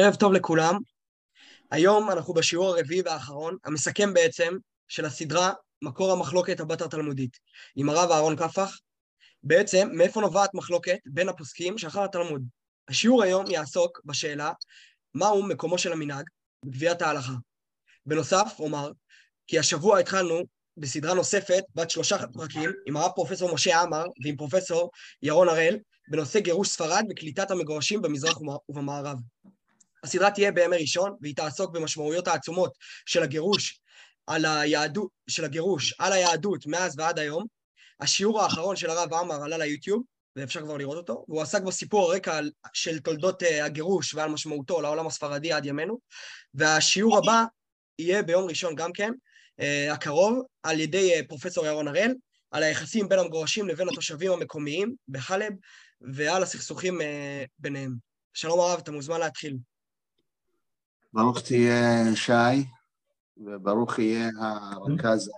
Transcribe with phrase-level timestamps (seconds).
[0.00, 0.78] ערב טוב לכולם.
[1.70, 4.56] היום אנחנו בשיעור הרביעי והאחרון, המסכם בעצם
[4.88, 7.38] של הסדרה מקור המחלוקת הבת התלמודית,
[7.76, 8.78] עם הרב אהרון קפח.
[9.42, 12.42] בעצם, מאיפה נובעת מחלוקת בין הפוסקים שאחר התלמוד.
[12.88, 14.52] השיעור היום יעסוק בשאלה
[15.14, 16.24] מהו מקומו של המנהג
[16.64, 17.34] בקביעת ההלכה.
[18.06, 18.90] בנוסף, אומר
[19.46, 20.42] כי השבוע התחלנו
[20.76, 24.90] בסדרה נוספת, בת שלושה פרקים, עם הרב פרופסור משה עמר ועם פרופסור
[25.22, 25.78] ירון הראל,
[26.10, 28.38] בנושא גירוש ספרד וקליטת המגורשים במזרח
[28.68, 29.18] ובמערב.
[30.04, 32.72] הסדרה תהיה בימי ראשון, והיא תעסוק במשמעויות העצומות
[33.06, 33.80] של הגירוש
[34.26, 37.44] על היהדות, של הגירוש על היהדות מאז ועד היום.
[38.00, 40.02] השיעור האחרון של הרב עמר עלה ליוטיוב,
[40.36, 42.40] ואפשר כבר לראות אותו, והוא עסק בסיפור הרקע
[42.72, 45.98] של תולדות אה, הגירוש ועל משמעותו לעולם הספרדי עד ימינו.
[46.54, 47.44] והשיעור הבא
[47.98, 49.12] יהיה ביום ראשון גם כן,
[49.60, 52.14] אה, הקרוב, על ידי אה, פרופסור ירון הראל,
[52.50, 55.52] על היחסים בין המגורשים לבין התושבים המקומיים בחלב,
[56.00, 57.00] ועל הסכסוכים
[57.58, 57.94] ביניהם.
[58.34, 59.56] שלום הרב, אתה מוזמן להתחיל.
[61.12, 62.66] ברוך תהיה שי,
[63.36, 65.30] וברוך יהיה הרכז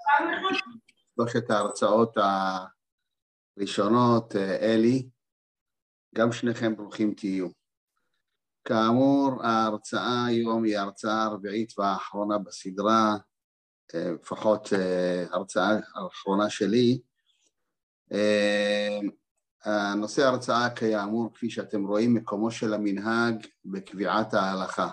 [1.15, 2.17] שלושת ההרצאות
[3.57, 5.09] הראשונות, אלי.
[6.15, 7.49] גם שניכם ברוכים תהיו.
[8.65, 13.17] כאמור, ההרצאה היום היא ההרצאה הרביעית והאחרונה בסדרה,
[13.95, 14.69] לפחות
[15.33, 17.01] ההרצאה האחרונה שלי.
[19.65, 24.91] הנושא ההרצאה כאמור, כפי שאתם רואים, מקומו של המנהג בקביעת ההלכה.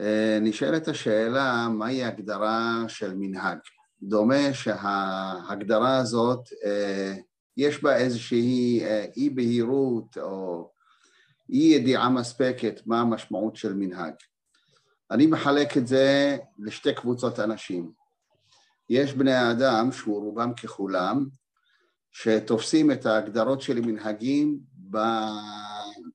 [0.00, 3.58] אה, נשאלת השאלה מהי הגדרה של מנהג.
[4.02, 7.14] דומה שההגדרה הזאת אה,
[7.56, 10.70] יש בה איזושהי אה, אי בהירות או
[11.50, 14.14] אי ידיעה מספקת מה המשמעות של מנהג.
[15.10, 17.92] אני מחלק את זה לשתי קבוצות אנשים.
[18.90, 21.26] יש בני האדם, שהוא רובם ככולם,
[22.12, 24.60] שתופסים את ההגדרות של מנהגים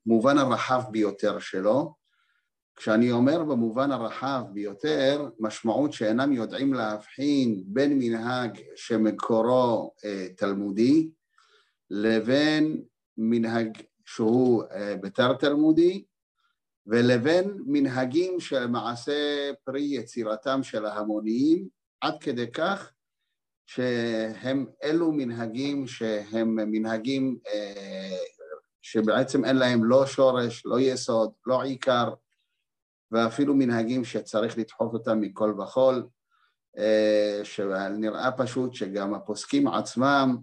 [0.06, 2.05] במובן הרחב ביותר שלו,
[2.76, 11.10] כשאני אומר במובן הרחב ביותר, משמעות שאינם יודעים להבחין בין מנהג שמקורו אה, תלמודי
[11.90, 12.84] לבין
[13.18, 16.04] מנהג שהוא אה, בתר תלמודי
[16.88, 21.68] ולבין מנהגים שלמעשה פרי יצירתם של ההמוניים
[22.02, 22.92] עד כדי כך
[23.66, 28.18] שהם אלו מנהגים שהם מנהגים אה,
[28.82, 32.14] שבעצם אין להם לא שורש, לא יסוד, לא עיקר,
[33.12, 36.08] ואפילו מנהגים שצריך לדחוף אותם מכל וכול,
[36.78, 40.38] אה, שנראה פשוט שגם הפוסקים עצמם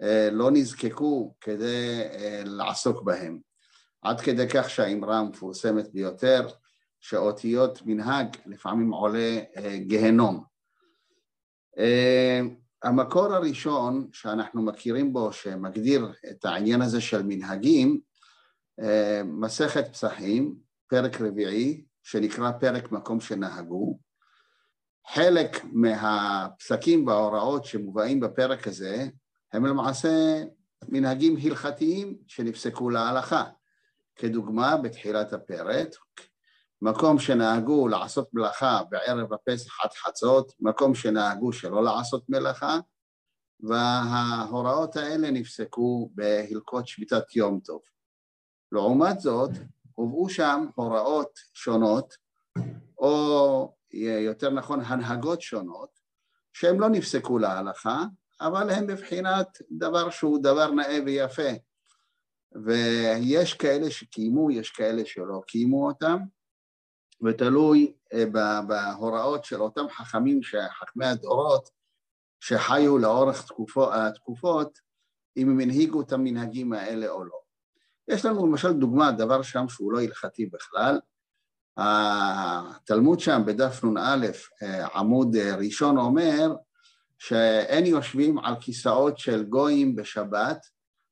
[0.00, 3.38] אה, לא נזקקו כדי אה, לעסוק בהם.
[4.02, 6.48] עד כדי כך שהאמרה המפורסמת ביותר,
[7.00, 9.40] שאותיות מנהג לפעמים עולה
[9.76, 10.44] גיהנום.
[12.82, 18.00] המקור הראשון שאנחנו מכירים בו, שמגדיר את העניין הזה של מנהגים,
[19.24, 20.56] מסכת פסחים,
[20.88, 23.98] פרק רביעי, שנקרא פרק מקום שנהגו.
[25.08, 29.08] חלק מהפסקים וההוראות שמובאים בפרק הזה
[29.52, 30.44] הם למעשה
[30.88, 33.44] מנהגים הלכתיים שנפסקו להלכה.
[34.16, 35.88] כדוגמה, בתחילת הפרק,
[36.82, 42.78] מקום שנהגו לעשות מלאכה בערב הפסח עד חצות, מקום שנהגו שלא לעשות מלאכה,
[43.60, 47.80] וההוראות האלה נפסקו בהלקות שביתת יום טוב.
[48.72, 49.50] לעומת זאת,
[49.98, 52.14] הובאו שם הוראות שונות,
[52.98, 53.74] או
[54.20, 55.90] יותר נכון הנהגות שונות,
[56.52, 58.04] שהן לא נפסקו להלכה,
[58.40, 61.50] אבל הן בבחינת דבר שהוא דבר נאה ויפה.
[62.64, 66.18] ויש כאלה שקיימו, יש כאלה שלא קיימו אותם,
[67.26, 68.24] ותלוי אה,
[68.66, 70.40] בהוראות של אותם חכמים,
[70.80, 71.70] חכמי הדורות,
[72.40, 74.78] שחיו לאורך תקופות, התקופות,
[75.36, 77.47] אם הם הנהיגו את המנהגים האלה או לא.
[78.08, 81.00] יש לנו למשל דוגמה, דבר שם שהוא לא הלכתי בכלל,
[81.76, 84.26] התלמוד שם בדף נ"א
[84.94, 86.54] עמוד ראשון אומר
[87.18, 90.66] שאין יושבים על כיסאות של גויים בשבת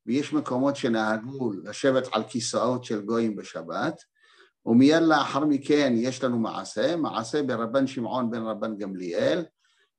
[0.06, 4.02] ויש מקומות שנהגו לשבת על כיסאות של גויים בשבת
[4.66, 9.44] ומיד לאחר מכן יש לנו מעשה, מעשה ברבן שמעון בן רבן גמליאל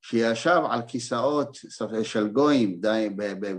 [0.02, 1.58] שישב על כיסאות
[2.04, 2.82] של גויים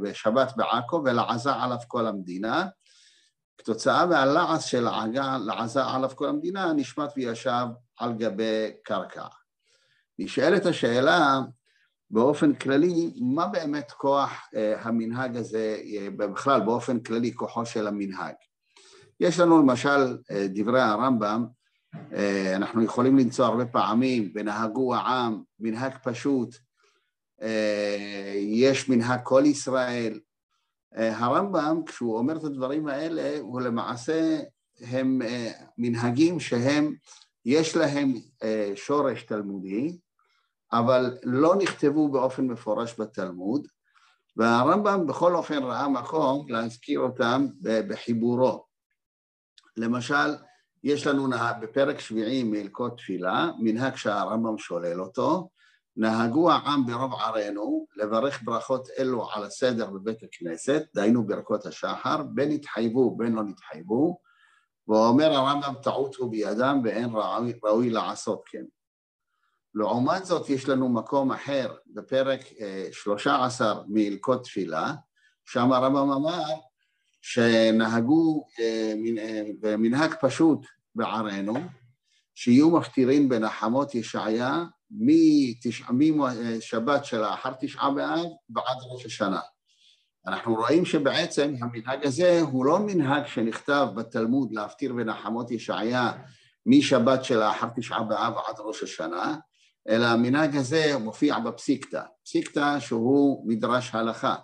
[0.00, 2.66] בשבת בעכו ולעזה עליו כל המדינה
[3.58, 4.86] כתוצאה מהלעס של
[5.46, 7.66] לעזה עליו כל המדינה, נשמט וישב
[7.98, 9.26] על גבי קרקע.
[10.18, 11.40] נשאלת השאלה
[12.10, 18.34] באופן כללי, מה באמת כוח אה, המנהג הזה, אה, בכלל באופן כללי כוחו של המנהג.
[19.20, 21.46] יש לנו למשל אה, דברי הרמב"ם,
[22.54, 26.56] אנחנו יכולים למצוא הרבה פעמים, ונהגו העם, מנהג פשוט,
[28.36, 30.20] יש מנהג כל ישראל,
[30.94, 34.40] הרמב"ם, כשהוא אומר את הדברים האלה, הוא למעשה
[34.80, 35.20] הם
[35.78, 36.94] מנהגים שהם,
[37.44, 38.14] יש להם
[38.74, 39.98] שורש תלמודי,
[40.72, 43.66] אבל לא נכתבו באופן מפורש בתלמוד,
[44.36, 48.64] והרמב"ם בכל אופן ראה מקום להזכיר אותם בחיבורו.
[49.76, 50.34] למשל,
[50.84, 51.28] יש לנו
[51.62, 55.48] בפרק שביעי מהלכות תפילה, מנהג שהרמב"ם שולל אותו,
[55.98, 62.50] נהגו העם ברוב ערינו לברך ברכות אלו על הסדר בבית הכנסת, דהיינו ברכות השחר, בין
[62.50, 64.20] התחייבו בין לא נתחייבו,
[64.88, 68.64] ואומר הרמב"ם טעות הוא בידם ואין ראוי, ראוי לעשות כן.
[69.74, 74.94] לעומת זאת יש לנו מקום אחר בפרק אה, שלושה עשר מהלכות תפילה,
[75.44, 76.44] שם הרמב"ם אמר
[77.20, 81.54] שנהגו אה, אה, במנהג פשוט בערינו,
[82.34, 85.64] שיהיו מפטירין בנחמות ישעיה משבת
[87.04, 89.40] של האחר תשעה באב ועד ראש השנה.
[90.26, 96.12] אנחנו רואים שבעצם המנהג הזה הוא לא מנהג שנכתב בתלמוד להפטיר בנחמות ישעיה
[96.66, 99.36] משבת של האחר תשעה באב עד ראש השנה,
[99.88, 104.34] אלא המנהג הזה מופיע בפסיקתא, פסיקתא שהוא מדרש הלכה.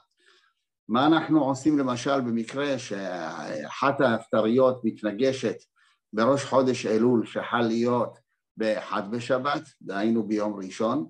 [0.89, 5.57] מה אנחנו עושים למשל במקרה שאחת ההפטריות מתנגשת
[6.13, 8.24] בראש חודש אלול שחל להיות
[8.57, 11.07] באחד בשבת, דהיינו ביום ראשון,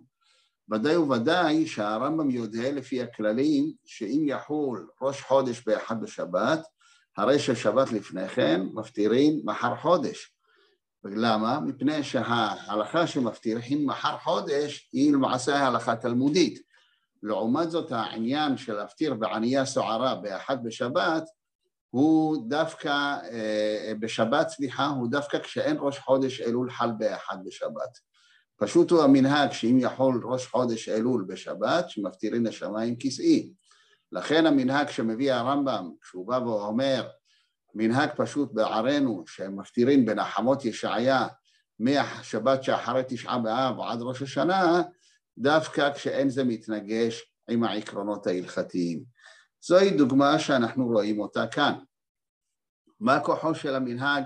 [0.72, 6.60] ודאי וודאי שהרמב"ם יודע לפי הכללים שאם יחול ראש חודש באחד בשבת,
[7.16, 10.34] הרי ששבת לפני כן מפטירים מחר חודש.
[11.04, 11.60] למה?
[11.60, 16.62] מפני שההלכה שמפטירים מחר חודש היא למעשה ההלכה תלמודית.
[17.22, 21.24] לעומת זאת העניין של להפטיר בענייה סוערה באחד בשבת
[21.94, 27.98] הוא דווקא, אה, בשבת סליחה, הוא דווקא כשאין ראש חודש אלול חל באחד בשבת.
[28.56, 33.52] פשוט הוא המנהג שאם יכול ראש חודש אלול בשבת, שמפטירין לשמיים כסאי.
[34.12, 37.08] לכן המנהג שמביא הרמב"ם, כשהוא בא ואומר,
[37.74, 41.26] מנהג פשוט בערינו, שהם מפטירין בנחמות ישעיה
[41.78, 44.82] מהשבת שאחרי תשעה באב עד ראש השנה,
[45.38, 49.14] דווקא כשאין זה מתנגש עם העקרונות ההלכתיים.
[49.66, 51.74] זוהי דוגמה שאנחנו רואים אותה כאן.
[53.00, 54.24] מה כוחו של המנהג?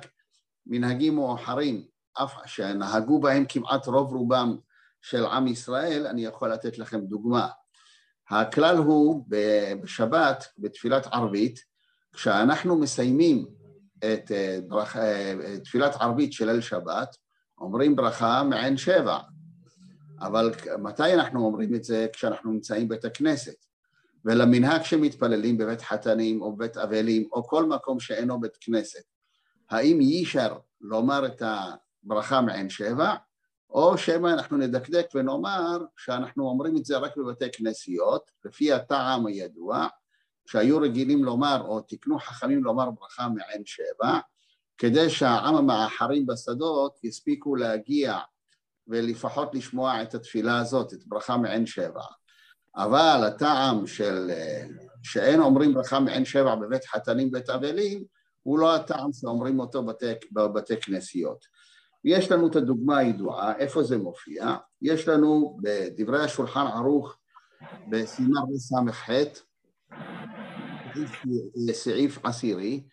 [0.66, 1.84] מנהגים מאוחרים,
[2.22, 4.56] אף שנהגו בהם כמעט רוב רובם
[5.02, 7.48] של עם ישראל, אני יכול לתת לכם דוגמה.
[8.30, 11.60] הכלל הוא בשבת, בתפילת ערבית,
[12.12, 13.46] כשאנחנו מסיימים
[13.98, 14.58] את אה,
[14.96, 17.16] אה, תפילת ערבית של ליל שבת,
[17.58, 19.18] אומרים ברכה מעין שבע.
[20.20, 22.06] אבל מתי אנחנו אומרים את זה?
[22.12, 23.67] כשאנחנו נמצאים בבית הכנסת.
[24.24, 29.04] ולמנהג שמתפללים בבית חתנים או בבית אבלים או כל מקום שאינו בית כנסת,
[29.70, 31.42] האם יישר לומר את
[32.04, 33.14] הברכה מעין שבע,
[33.70, 39.86] או שמא אנחנו נדקדק ונאמר שאנחנו אומרים את זה רק בבתי כנסיות, לפי הטעם הידוע,
[40.46, 44.18] שהיו רגילים לומר, או תקנו חכמים לומר ברכה מעין שבע,
[44.78, 48.18] כדי שהעם המאחרים בשדות יספיקו להגיע
[48.86, 52.02] ולפחות לשמוע את התפילה הזאת, את ברכה מעין שבע.
[52.78, 54.30] אבל הטעם של
[55.02, 58.04] שאין אומרים ברכה מעין שבע בבית חתנים בית אבלים,
[58.42, 61.44] הוא לא הטעם שאומרים אותו בתי, בבתי כנסיות.
[62.04, 64.56] יש לנו את הדוגמה הידועה, איפה זה מופיע?
[64.82, 67.16] יש לנו בדברי השולחן ערוך
[67.88, 69.08] בסימן רס"ח,
[71.72, 72.84] סעיף עשירי,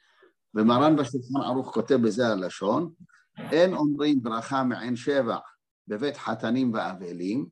[0.55, 2.91] ומרן בשולחן ערוך כותב בזה הלשון,
[3.51, 5.37] אין אומרים ברכה מעין שבע
[5.87, 7.45] בבית חתנים ואבלים,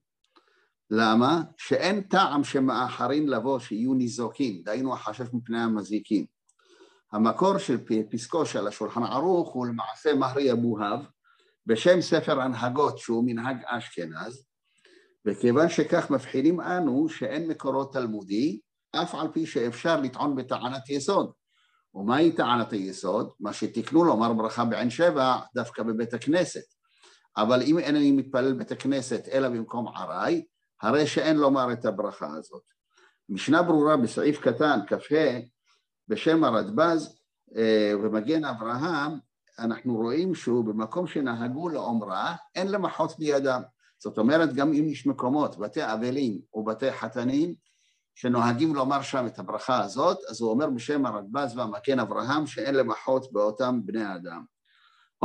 [0.96, 1.42] למה?
[1.58, 6.26] שאין טעם שמאחרים לבוא שיהיו ניזוקים, דהיינו החשש מפני המזיקים.
[7.12, 7.78] המקור של
[8.12, 11.00] פסקו של השולחן ערוך הוא למעשה מהרי אבוהב,
[11.66, 14.46] בשם ספר הנהגות שהוא מנהג אשכנז,
[15.28, 18.60] וכיוון שכך מבחינים אנו שאין מקורות תלמודי,
[18.92, 21.32] אף על פי שאפשר לטעון בטענת יסוד.
[21.96, 23.30] ומהי טענת היסוד?
[23.40, 26.64] מה שתיקנו לומר ברכה בעין שבע דווקא בבית הכנסת.
[27.38, 30.44] אבל אם אינני מתפלל בית הכנסת אלא במקום עראי,
[30.84, 32.64] הרי שאין לומר את הברכה הזאת.
[33.30, 35.40] משנה ברורה בסעיף קטן כ"ה
[36.08, 37.20] בשם הרדב"ז
[37.58, 39.12] אה, ומגן אברהם,
[39.60, 43.62] אנחנו רואים שהוא במקום שנהגו לאומרה, אין למחות בידם.
[44.00, 47.56] זאת אומרת, גם אם יש מקומות, בתי אבלים ובתי חתנים,
[48.16, 53.34] שנוהגים לומר שם את הברכה הזאת, אז הוא אומר בשם הרדב"ז והמגן אברהם שאין למחות
[53.34, 54.44] באותם בני אדם.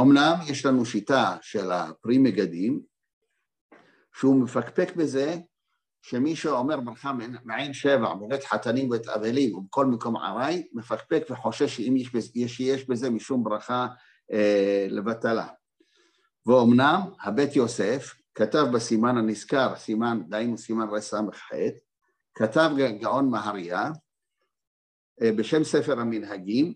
[0.00, 2.80] אמנם יש לנו שיטה של הפרי מגדים,
[4.18, 5.37] שהוא מפקפק בזה
[6.02, 7.12] שמי שאומר ברכה
[7.44, 12.88] מעין שבע בבית חתנים ובית אבלים ובכל מקום ערי, מפקפק וחושש שאם יש, בזה, שיש
[12.88, 13.87] בזה משום ברכה
[14.32, 15.46] אה, לבטלה.
[16.46, 21.48] ואומנם הבית יוסף כתב בסימן הנזכר, סימן, דהיינו סימן רס"ח,
[22.34, 22.70] כתב
[23.00, 23.90] גאון מהריה
[25.22, 26.75] אה, בשם ספר המנהגים,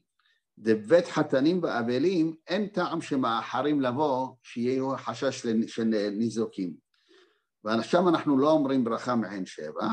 [0.58, 6.91] בבית חתנים ואבלים אין טעם שמאחרים לבוא שיהיו חשש של ניזוקים.
[7.64, 9.88] ושם אנחנו לא אומרים ברכה מעין שבע,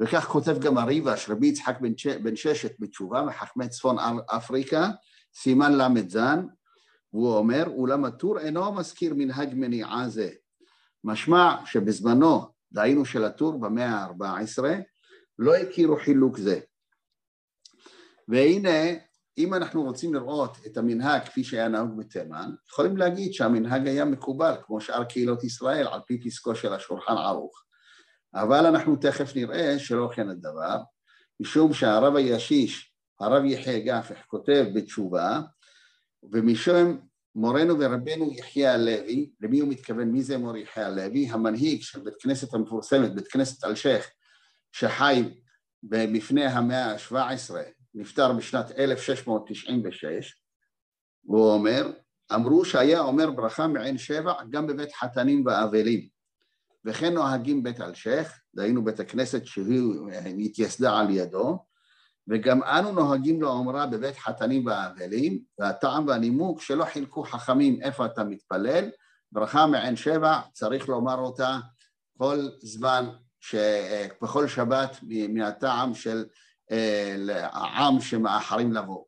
[0.00, 3.96] וכך כותב גם הריבש, רבי יצחק בן, בן ששת בתשובה מחכמי צפון
[4.26, 4.90] אפריקה,
[5.34, 6.18] סימן ל"ז,
[7.12, 10.30] והוא אומר, אולם הטור אינו מזכיר מנהג מניעה זה.
[11.04, 14.64] משמע שבזמנו, דהיינו של הטור במאה ה-14,
[15.38, 16.60] לא הכירו חילוק זה.
[18.28, 19.05] והנה,
[19.38, 24.54] אם אנחנו רוצים לראות את המנהג כפי שהיה נהוג בתימן, יכולים להגיד שהמנהג היה מקובל,
[24.62, 27.62] כמו שאר קהילות ישראל, על פי פסקו של השולחן ערוך.
[28.34, 30.76] אבל אנחנו תכף נראה שלא כן הדבר,
[31.40, 35.40] משום שהרב הישיש, הרב יחיא גפח, כותב בתשובה,
[36.32, 37.00] ומשום
[37.34, 41.28] מורנו ורבנו יחיא הלוי, למי הוא מתכוון, מי זה מור יחיא הלוי?
[41.30, 44.10] המנהיג של בית כנסת המפורסמת, בית כנסת אלשיך,
[44.72, 45.22] שחי
[45.82, 47.54] במפנה המאה ה-17,
[47.96, 50.42] נפטר בשנת 1696,
[51.24, 51.92] והוא אומר,
[52.34, 56.08] אמרו שהיה אומר ברכה מעין שבע גם בבית חתנים ואבלים,
[56.84, 61.58] וכן נוהגים בית אלשיך, דהיינו בית הכנסת שהיא התייסדה על ידו,
[62.28, 68.90] וגם אנו נוהגים לאומרה בבית חתנים ואבלים, והטעם והנימוק שלא חילקו חכמים איפה אתה מתפלל,
[69.32, 71.58] ברכה מעין שבע צריך לומר אותה
[72.18, 73.08] כל זמן,
[74.22, 74.96] בכל שבת
[75.28, 76.24] מהטעם של
[77.52, 79.04] העם שמאחרים לבוא.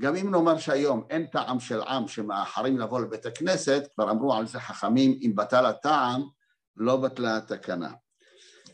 [0.00, 4.46] גם אם נאמר שהיום אין טעם של עם שמאחרים לבוא לבית הכנסת, כבר אמרו על
[4.46, 6.22] זה חכמים, אם בטל הטעם,
[6.76, 7.92] לא בטלה התקנה.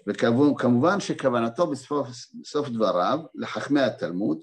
[0.06, 2.08] וכמובן שכוונתו בסוף,
[2.42, 4.38] בסוף דבריו לחכמי התלמוד,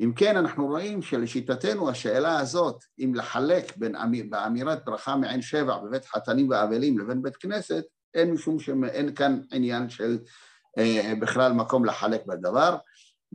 [0.00, 3.96] אם כן אנחנו רואים שלשיטתנו השאלה הזאת, אם לחלק בין,
[4.30, 9.90] באמירת ברכה מעין שבע בבית חתנים ואבלים לבין בית כנסת, אין משום שאין כאן עניין
[9.90, 10.18] של
[10.78, 12.76] אה, בכלל מקום לחלק בדבר.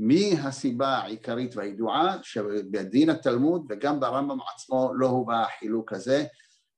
[0.03, 6.25] מי הסיבה העיקרית והידועה שבדין התלמוד וגם ברמב"ם עצמו לא הובא החילוק הזה,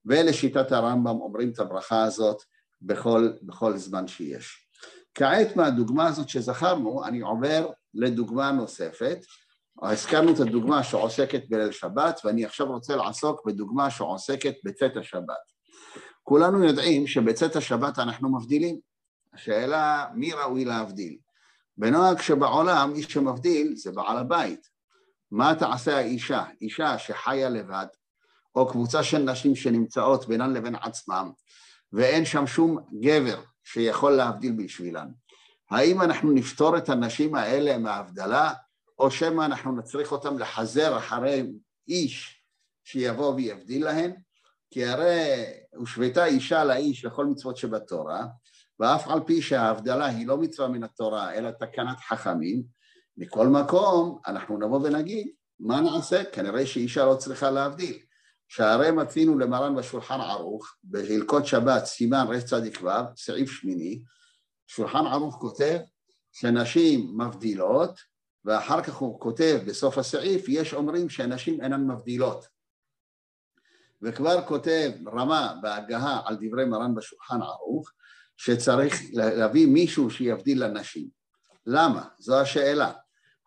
[0.05, 2.37] ולשיטת הרמב"ם אומרים את הברכה הזאת
[2.81, 4.67] בכל, בכל זמן שיש.
[5.15, 9.17] כעת מהדוגמה הזאת שזכרנו, אני עובר לדוגמה נוספת.
[9.83, 15.43] הזכרנו את הדוגמה שעוסקת בליל שבת, ואני עכשיו רוצה לעסוק בדוגמה שעוסקת בצאת השבת.
[16.23, 18.79] כולנו יודעים שבצאת השבת אנחנו מבדילים.
[19.33, 21.17] השאלה, מי ראוי להבדיל?
[21.77, 24.69] בנוהג שבעולם, מי שמבדיל זה בעל הבית.
[25.31, 26.43] מה תעשה האישה?
[26.61, 27.85] אישה שחיה לבד,
[28.55, 31.31] או קבוצה של נשים שנמצאות בינן לבין עצמם,
[31.93, 35.07] ואין שם שום גבר שיכול להבדיל בשבילן.
[35.71, 38.53] האם אנחנו נפתור את הנשים האלה מההבדלה,
[38.99, 41.43] או שמא אנחנו נצריך אותם לחזר אחרי
[41.87, 42.43] איש
[42.83, 44.11] שיבוא ויבדיל להן?
[44.71, 48.25] כי הרי הושוותה אישה לאיש לכל מצוות שבתורה,
[48.79, 52.63] ואף על פי שההבדלה היא לא מצווה מן התורה, אלא תקנת חכמים,
[53.17, 55.27] מכל מקום אנחנו נבוא ונגיד,
[55.59, 56.23] מה נעשה?
[56.23, 57.99] כנראה שאישה לא צריכה להבדיל.
[58.47, 64.03] שהרי מצינו למרן בשולחן ערוך, בהלקות שבת, סימן רצ"ו, סעיף שמיני,
[64.67, 65.79] שולחן ערוך כותב
[66.31, 67.99] שנשים מבדילות,
[68.45, 72.47] ואחר כך הוא כותב בסוף הסעיף, יש אומרים שנשים אינן מבדילות.
[74.01, 77.91] וכבר כותב רמה בהגהה על דברי מרן בשולחן ערוך,
[78.37, 81.07] שצריך להביא מישהו שיבדיל לנשים.
[81.65, 82.03] למה?
[82.19, 82.91] זו השאלה.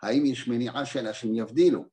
[0.02, 1.84] האם יש מניעה שנשים יבדילו?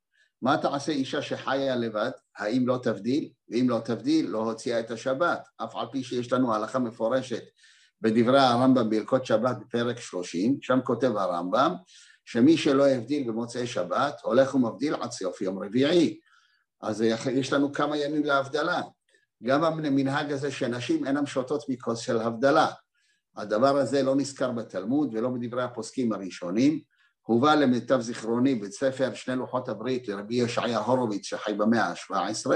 [0.42, 2.12] מה תעשה אישה שחיה לבד?
[2.38, 3.30] האם לא תבדיל?
[3.50, 7.44] ואם לא תבדיל, לא הוציאה את השבת, אף על פי שיש לנו הלכה מפורשת
[8.02, 11.74] בדברי הרמב"ם בהלכות שבת בפרק שלושים, שם כותב הרמב"ם
[12.26, 16.20] שמי שלא הבדיל במוצאי שבת, הולך ומבדיל עד סוף יום רביעי.
[16.82, 18.82] אז יש לנו כמה ימים להבדלה.
[19.44, 22.68] גם המנהג הזה שנשים אינן שותות מכוס של הבדלה.
[23.36, 26.80] הדבר הזה לא נזכר בתלמוד ולא בדברי הפוסקים הראשונים,
[27.22, 32.52] הובא למיטב זיכרוני בספר שני לוחות הברית לרבי ישעיה הורוביץ שחי במאה ה-17,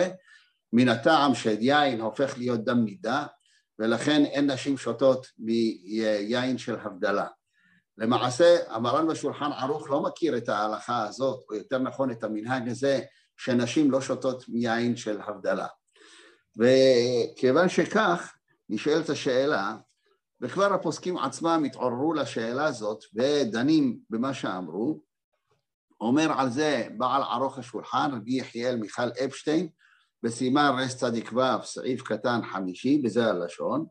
[0.74, 3.26] מן הטעם שיין הופך להיות דם נידה,
[3.80, 7.28] ולכן אין נשים שותות מיין של הבדלה.
[7.98, 13.00] למעשה המר"ן בשולחן ערוך לא מכיר את ההלכה הזאת, או יותר נכון את המנהג הזה,
[13.38, 15.68] שנשים לא שותות מיין של הבדלה.
[16.58, 18.34] וכיוון שכך,
[18.70, 19.76] נשאלת השאלה,
[20.42, 25.00] וכבר הפוסקים עצמם התעוררו לשאלה הזאת ודנים במה שאמרו.
[26.02, 29.70] אומר על זה בעל ערוך השולחן, רבי יחיאל מיכל אפשטיין,
[30.24, 33.86] בסימן רס צדיק ו', סעיף קטן חמישי, בזה הלשון,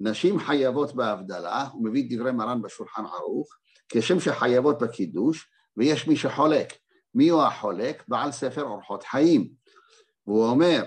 [0.00, 3.48] נשים חייבות בהבדלה, הוא מביא דברי מרן בשולחן ערוך,
[3.88, 6.72] כשם שחייבות בקידוש, ויש מי שחולק.
[7.14, 8.04] מי הוא החולק?
[8.08, 9.50] בעל ספר אורחות חיים.
[10.26, 10.84] והוא אומר,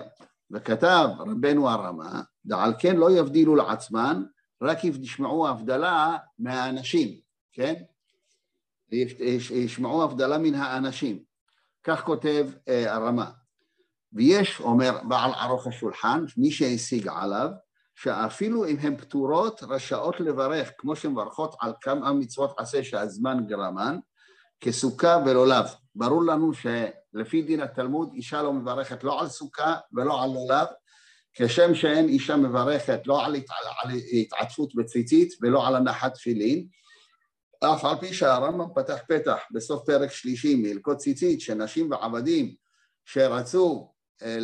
[0.50, 4.22] וכתב רבנו הרמה, דעל כן לא יבדילו לעצמן
[4.62, 7.20] רק אם ישמעו הבדלה מהאנשים,
[7.52, 7.74] כן?
[9.50, 11.22] ישמעו הבדלה מן האנשים.
[11.84, 13.30] כך כותב אה, הרמה.
[14.12, 17.48] ויש, אומר בעל ערוך השולחן, מי שהשיג עליו,
[17.94, 23.98] שאפילו אם הן פטורות, רשאות לברך, כמו שמברכות על כמה מצוות עשה שהזמן גרמן,
[24.60, 25.64] כסוכה ולולב.
[25.94, 30.66] ברור לנו שלפי דין התלמוד, אישה לא מברכת לא על סוכה ולא על לולב,
[31.32, 33.36] כשם שאין אישה מברכת לא על,
[33.82, 36.66] על התעטפות בציצית ולא על הנחת תפילין,
[37.64, 42.54] אף על פי שהרמב"ם פתח פתח בסוף פרק שלישי מהלקות ציצית שנשים ועבדים
[43.04, 44.36] שרצו אה,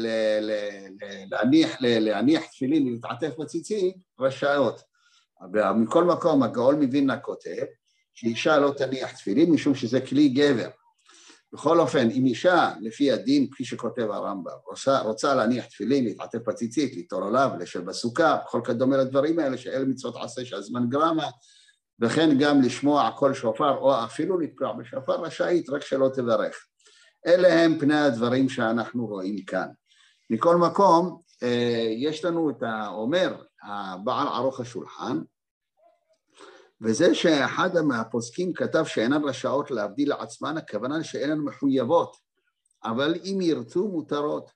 [1.31, 4.81] להניח, להניח תפילין ולהתעטף בציצית רשאות.
[5.77, 7.65] מכל מקום הגאול מווילנה כותב
[8.15, 10.69] שאישה לא תניח תפילין משום שזה כלי גבר.
[11.53, 16.95] בכל אופן, אם אישה, לפי הדין, כפי שכותב הרמב"ם, רוצה, רוצה להניח תפילין, להתעטף בציצית,
[16.95, 21.29] ליטול עליו, לשב בסוכה, בכל כדומה לדברים האלה, שאלה מצוות עשה שהזמן גרמה,
[22.01, 26.57] וכן גם לשמוע קול שופר או אפילו לתקוע בשופר רשאית, רק שלא תברך.
[27.27, 29.69] אלה הם פני הדברים שאנחנו רואים כאן.
[30.31, 35.19] מכל מקום, אה, יש לנו את האומר, הבעל ערוך השולחן,
[36.81, 42.17] וזה שאחד מהפוסקים כתב שאינן רשאות להבדיל לעצמן, הכוונה שאינן מחויבות,
[42.85, 44.51] אבל אם ירצו מותרות.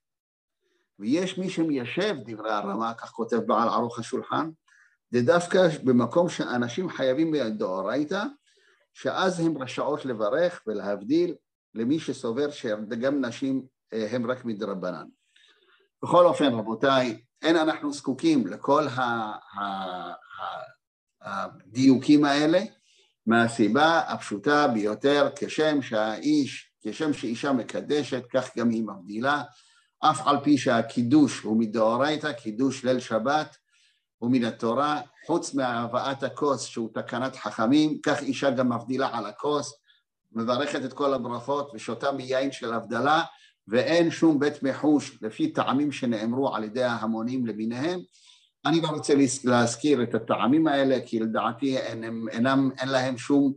[0.99, 4.51] ויש מי שמיישב דברי הרמה, כך כותב בעל ערוך השולחן,
[5.11, 8.25] זה דווקא במקום שאנשים חייבים דאורייתא,
[8.95, 11.35] שאז הם רשאות לברך ולהבדיל
[11.75, 15.07] למי שסובר שגם נשים אה, הם רק מדרבנן.
[16.03, 18.87] בכל אופן, רבותיי, אין אנחנו זקוקים לכל
[21.23, 22.61] הדיוקים האלה,
[23.27, 29.43] מהסיבה הפשוטה ביותר, כשם שהאיש, כשם שאישה מקדשת, כך גם היא מבדילה,
[30.01, 33.57] אף על פי שהקידוש הוא מדאורייתא, קידוש ליל שבת,
[34.23, 39.73] ומן התורה, חוץ מהבאת הכוס שהוא תקנת חכמים, כך אישה גם מבדילה על הכוס,
[40.33, 43.23] מברכת את כל הברכות ושותה מיין של הבדלה,
[43.69, 48.01] ואין שום בית מחוש לפי טעמים שנאמרו על ידי ההמונים למיניהם.
[48.69, 53.53] אני לא רוצה להזכיר את הטעמים האלה, כי לדעתי אינם, אינם, אין להם שום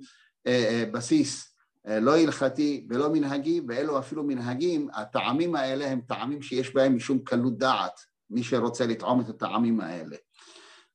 [0.48, 1.56] אה, אה, בסיס
[1.88, 7.20] אה, לא הלכתי ולא מנהגי, ואלו אפילו מנהגים, הטעמים האלה הם טעמים שיש בהם משום
[7.20, 10.16] קלות דעת, מי שרוצה לטעום את הטעמים האלה.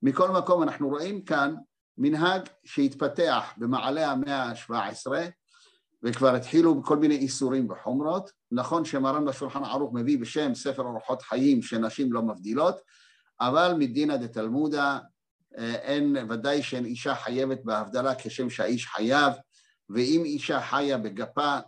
[0.02, 1.54] מכל מקום אנחנו רואים כאן
[1.98, 5.06] מנהג שהתפתח במעלה המאה ה-17
[6.02, 8.30] וכבר התחילו כל מיני איסורים וחומרות.
[8.52, 12.76] נכון שמרן בשולחן ערוך מביא בשם ספר אורחות חיים שנשים לא מבדילות,
[13.40, 14.98] אבל מדינא דתלמודא
[15.58, 19.32] אה, אין, ודאי שאין אישה חייבת בהבדלה כשם שהאיש חייב,
[19.90, 21.58] ואם אישה חיה בגפה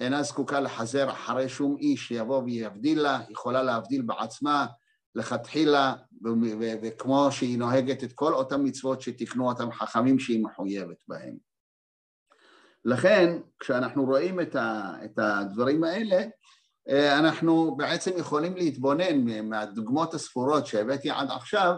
[0.00, 4.66] אינה זקוקה לחזר אחרי שום איש שיבוא ויבדיל לה, יכולה להבדיל בעצמה
[5.14, 5.94] לכתחילה,
[6.82, 11.36] וכמו שהיא נוהגת את כל אותן מצוות שתיקנו אותם חכמים שהיא מחויבת בהם.
[12.84, 16.24] לכן, כשאנחנו רואים את הדברים האלה,
[16.92, 21.74] אנחנו בעצם יכולים להתבונן מהדוגמות הספורות שהבאתי עד עכשיו,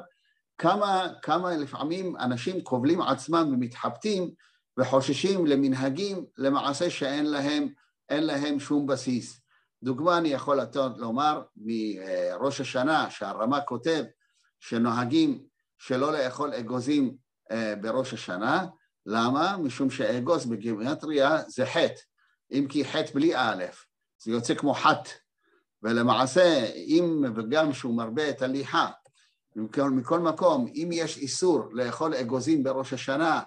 [0.58, 4.30] כמה, כמה לפעמים אנשים כובלים עצמם ומתחבטים
[4.78, 7.68] וחוששים למנהגים למעשה שאין להם,
[8.10, 9.40] להם שום בסיס.
[9.82, 14.04] דוגמה אני יכול לתת, לומר מראש השנה שהרמה כותב
[14.60, 15.44] שנוהגים
[15.78, 17.16] שלא לאכול אגוזים
[17.50, 18.66] אה, בראש השנה,
[19.06, 19.56] למה?
[19.56, 22.00] משום שאגוז בגימטריה זה חטא,
[22.52, 23.64] אם כי חטא בלי א',
[24.18, 25.08] זה יוצא כמו חת,
[25.82, 28.90] ולמעשה אם וגם שהוא מרבה את הליחה,
[29.56, 33.40] מכל, מכל מקום, אם יש איסור לאכול אגוזים בראש השנה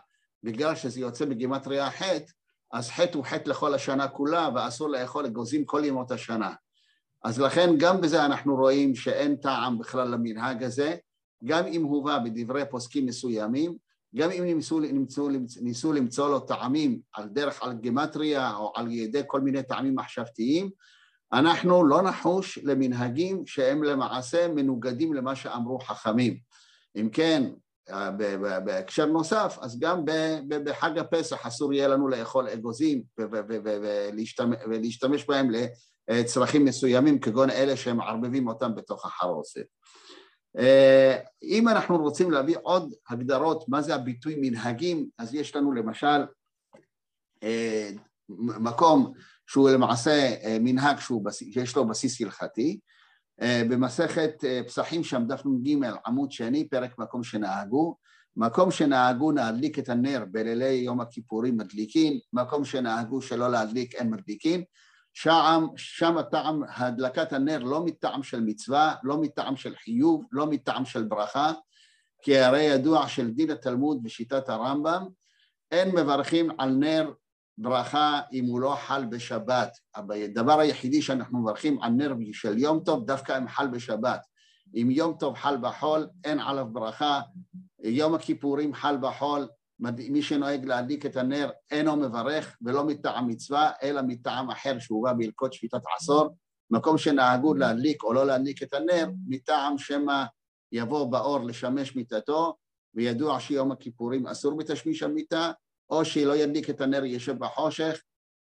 [0.43, 2.31] בגלל שזה יוצא בגימטריה חטא,
[2.71, 6.53] אז חטא הוא חטא לכל השנה כולה, ואסור לאכול אגוזים כל ימות השנה.
[7.23, 10.95] אז לכן גם בזה אנחנו רואים שאין טעם בכלל למנהג הזה,
[11.45, 13.77] גם אם הובא בדברי פוסקים מסוימים,
[14.15, 15.29] גם אם ניסו, ניסו,
[15.61, 20.69] ניסו למצוא לו טעמים על דרך על גימטריה או על ידי כל מיני טעמים מחשבתיים,
[21.33, 26.37] אנחנו לא נחוש למנהגים שהם למעשה מנוגדים למה שאמרו חכמים.
[26.95, 27.51] אם כן,
[28.65, 30.03] בהקשר נוסף, אז גם
[30.47, 33.03] בחג הפסח אסור יהיה לנו לאכול אגוזים
[34.67, 35.49] ולהשתמש בהם
[36.09, 39.65] לצרכים מסוימים, כגון אלה שהם מערבבים אותם בתוך החרוסת.
[41.43, 46.25] אם אנחנו רוצים להביא עוד הגדרות מה זה הביטוי מנהגים, אז יש לנו למשל
[48.39, 49.13] מקום
[49.47, 50.97] שהוא למעשה מנהג
[51.31, 52.79] שיש לו בסיס הלכתי,
[53.41, 57.95] אה, במסכת אה, פסחים שם דף נ"ג עמוד שני פרק מקום שנהגו.
[58.37, 64.63] מקום שנהגו להדליק את הנר בלילי יום הכיפורים מדליקין, מקום שנהגו שלא להדליק אין מדליקין,
[65.21, 70.85] שם, שם הטעם, הדלקת הנר לא מטעם של מצווה, לא מטעם של חיוב, לא מטעם
[70.85, 71.51] של ברכה,
[72.21, 75.07] כי הרי ידוע של דין התלמוד בשיטת הרמב"ם,
[75.71, 77.11] אין מברכים על נר
[77.57, 79.77] ברכה אם הוא לא חל בשבת.
[79.95, 84.21] הדבר היחידי שאנחנו מברכים על נר של יום טוב, דווקא אם חל בשבת.
[84.75, 87.21] אם יום טוב חל בחול, אין עליו ברכה.
[87.83, 89.47] יום הכיפורים חל בחול,
[90.09, 95.53] מי שנוהג להדליק את הנר אינו מברך ולא מטעם מצווה, אלא מטעם אחר שהובא בהלקות
[95.53, 96.29] שביתת עשור.
[96.71, 100.23] מקום שנהגו להדליק או לא להדליק את הנר, מטעם שמא
[100.71, 102.55] יבוא באור לשמש מיתתו,
[102.93, 105.51] וידוע שיום הכיפורים אסור בתשמיש המיטה,
[105.89, 108.01] או שלא ידליק את הנר ישב בחושך,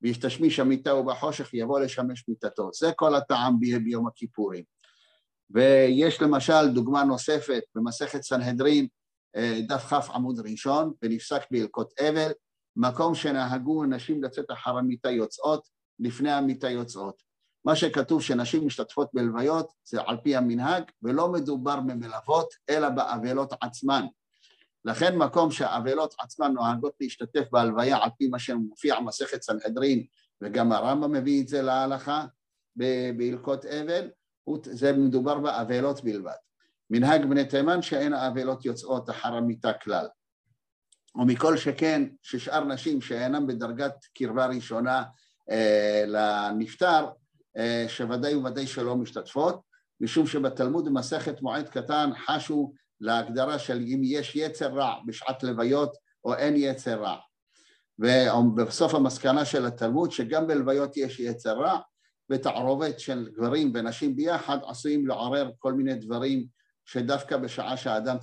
[0.02, 2.70] וישתשמיש המיטה ובחושך יבוא לשמש מיתתו.
[2.72, 4.64] זה כל הטעם ביום הכיפורים.
[5.50, 8.86] ויש למשל דוגמה נוספת במסכת סנהדרין,
[9.68, 12.30] דף כ עמוד ראשון, ונפסק בהלקות אבל,
[12.76, 17.22] מקום שנהגו נשים לצאת אחר המיטה יוצאות, לפני המיטה יוצאות.
[17.64, 24.06] מה שכתוב שנשים משתתפות בלוויות זה על פי המנהג, ולא מדובר במלוות, אלא באבלות עצמן.
[24.84, 30.06] לכן מקום שהאבלות עצמן נוהגות להשתתף בהלוויה על פי מה שמופיע במסכת סנהדרין,
[30.42, 32.24] וגם הרמב"ם מביא את זה להלכה
[33.16, 34.08] בהלקות אבל,
[34.62, 36.32] זה מדובר באבלות בלבד.
[36.90, 40.06] מנהג בני תימן שאין האבלות יוצאות אחר המיטה כלל.
[41.16, 45.02] ומכל שכן ששאר נשים שאינן בדרגת קרבה ראשונה
[45.50, 47.06] אה, לנפטר,
[47.56, 49.60] אה, שוודאי וודאי שלא משתתפות,
[50.00, 56.34] משום שבתלמוד במסכת מועד קטן חשו להגדרה של אם יש יצר רע בשעת לוויות או
[56.34, 57.16] אין יצר רע.
[57.98, 61.78] ובסוף המסקנה של התלמוד שגם בלוויות יש יצר רע
[62.30, 66.46] ותערובת של גברים ונשים ביחד עשויים לעורר כל מיני דברים
[66.88, 68.16] שדווקא בשעה שהאדם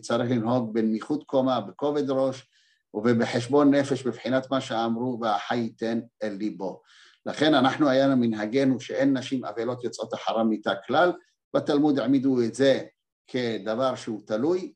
[0.00, 2.48] צריך לנהוג בנמיכות קומה, בכובד ראש
[2.94, 6.82] ובחשבון נפש בבחינת מה שאמרו והחי ייתן אל ליבו.
[7.26, 11.12] לכן אנחנו היה לנו מנהגנו שאין נשים אבלות יוצאות אחר המיטה כלל,
[11.54, 12.82] בתלמוד העמידו את זה
[13.26, 14.72] כדבר שהוא תלוי,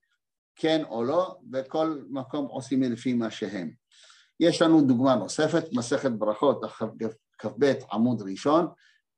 [0.56, 3.70] כן או לא, וכל מקום עושים לפי מה שהם.
[4.40, 6.61] יש לנו דוגמה נוספת, מסכת ברכות,
[7.38, 8.66] כ"ב עמוד ראשון,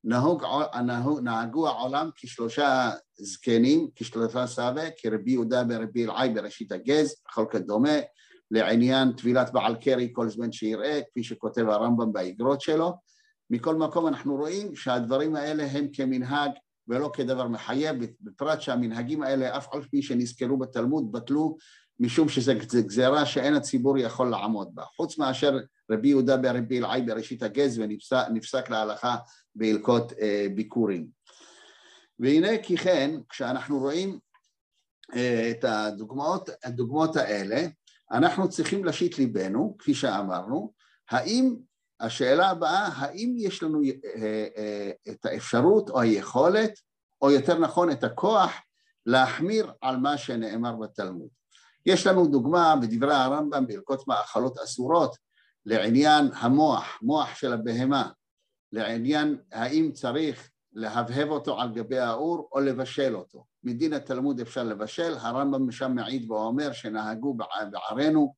[0.09, 0.43] נהוג,
[0.85, 7.99] נהוג, נהגו העולם כשלושה זקנים, כשלושה סבא, כרבי יהודה ברבי אלעי בראשית הגז, בכל כדומה,
[8.51, 12.93] לעניין טבילת בעל קרי כל זמן שיראה, כפי שכותב הרמב"ם באגרות שלו.
[13.51, 16.51] מכל מקום אנחנו רואים שהדברים האלה הם כמנהג
[16.89, 21.57] ולא כדבר מחייב, בפרט שהמנהגים האלה, אף על פי שנזכרו בתלמוד, בטלו
[22.01, 24.83] משום שזו גזירה שאין הציבור יכול לעמוד בה.
[24.97, 25.59] חוץ מאשר
[25.91, 29.17] רבי יהודה ברבי אלעי בראשית הגז ונפסק להלכה
[29.59, 31.09] בהלקות אה, ביקורים.
[32.19, 34.19] והנה כי כן, כשאנחנו רואים
[35.15, 37.67] אה, את הדוגמאות, הדוגמאות האלה,
[38.13, 40.73] אנחנו צריכים להשית ליבנו, כפי שאמרנו,
[41.11, 41.57] האם,
[42.01, 43.81] השאלה הבאה, האם יש לנו
[44.17, 46.73] אה, את האפשרות או היכולת,
[47.23, 48.53] או יותר נכון את הכוח,
[49.07, 51.29] להחמיר על מה שנאמר בתלמוד.
[51.87, 55.17] יש לנו דוגמה בדברי הרמב"ם בהלקות מאכלות אסורות
[55.67, 58.11] לעניין המוח, מוח של הבהמה,
[58.73, 63.45] לעניין האם צריך להבהב אותו על גבי האור או לבשל אותו.
[63.65, 67.37] מדין התלמוד אפשר לבשל, הרמב"ם שם מעיד ואומר שנהגו
[67.71, 68.35] בערינו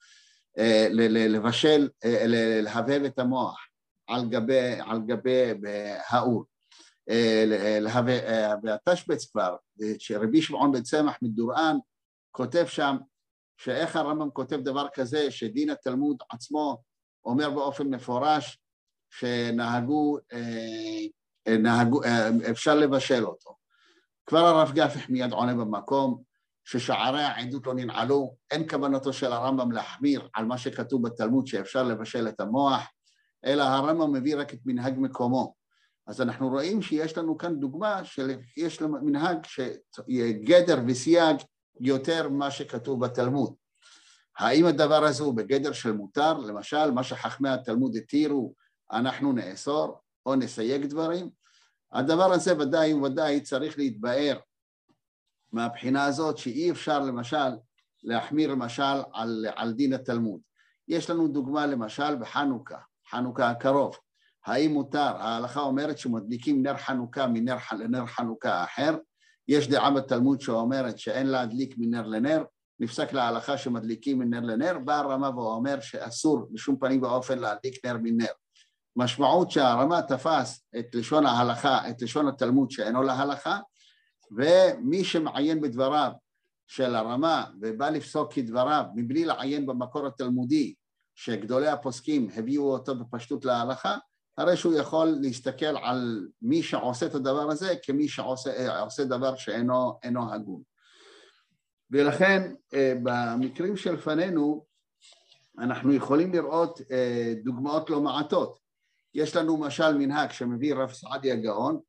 [0.59, 2.25] אה, לבשל, אה,
[2.63, 3.67] להבהב את המוח
[4.07, 5.43] על גבי, על גבי
[6.09, 6.45] האור.
[7.11, 9.57] אה, והתשבץ כבר,
[9.99, 11.77] שרבי שמעון בן צמח מדוראן
[12.31, 12.97] כותב שם
[13.57, 16.83] שאיך הרמב"ם כותב דבר כזה, שדין התלמוד עצמו
[17.25, 18.59] אומר באופן מפורש
[19.11, 23.57] שנהגו, אה, נהגו, אה, אפשר לבשל אותו.
[24.27, 26.23] כבר הרב גפח מיד עונה במקום
[26.65, 32.29] ששערי העדות לא ננעלו, אין כוונתו של הרמב"ם להחמיר על מה שכתוב בתלמוד שאפשר לבשל
[32.29, 32.83] את המוח,
[33.45, 35.55] אלא הרמב"ם מביא רק את מנהג מקומו.
[36.07, 41.37] אז אנחנו רואים שיש לנו כאן דוגמה שיש מנהג שגדר וסייג
[41.81, 43.55] יותר ממה שכתוב בתלמוד.
[44.39, 46.39] האם הדבר הזה הוא בגדר של מותר?
[46.39, 48.55] למשל, מה שחכמי התלמוד התירו,
[48.93, 51.31] אנחנו נאסור או נסייג דברים?
[51.93, 54.39] הדבר הזה ודאי וודאי צריך להתבאר
[55.53, 57.57] מהבחינה הזאת שאי אפשר למשל
[58.03, 60.41] להחמיר למשל על, על דין התלמוד.
[60.89, 62.79] יש לנו דוגמה למשל בחנוכה,
[63.11, 63.97] חנוכה הקרוב.
[64.47, 65.17] האם מותר?
[65.17, 68.97] ההלכה אומרת שמדליקים נר חנוכה מנר לנר חנוכה אחר.
[69.49, 72.45] יש דעה בתלמוד שאומרת שאין להדליק מנר לנר,
[72.81, 78.33] נפסק להלכה שמדליקים מנר לנר, בא הרמה ואומר שאסור בשום פנים ואופן להדליק נר מנר.
[79.01, 83.59] משמעות שהרמה תפס את לשון ההלכה, את לשון התלמוד שאינו להלכה,
[84.37, 86.13] ומי שמעיין בדבריו
[86.67, 90.75] של הרמה ובא לפסוק כדבריו מבלי לעיין במקור התלמודי
[91.15, 93.97] שגדולי הפוסקים הביאו אותו בפשטות להלכה,
[94.39, 100.63] הרי שהוא יכול להסתכל על מי שעושה את הדבר הזה כמי שעושה דבר שאינו הגון.
[101.91, 104.65] ולכן אה, במקרים שלפנינו
[105.59, 108.60] אנחנו יכולים לראות אה, דוגמאות לא מעטות.
[109.15, 111.81] יש לנו משל מנהג שמביא רב סעדיה גאון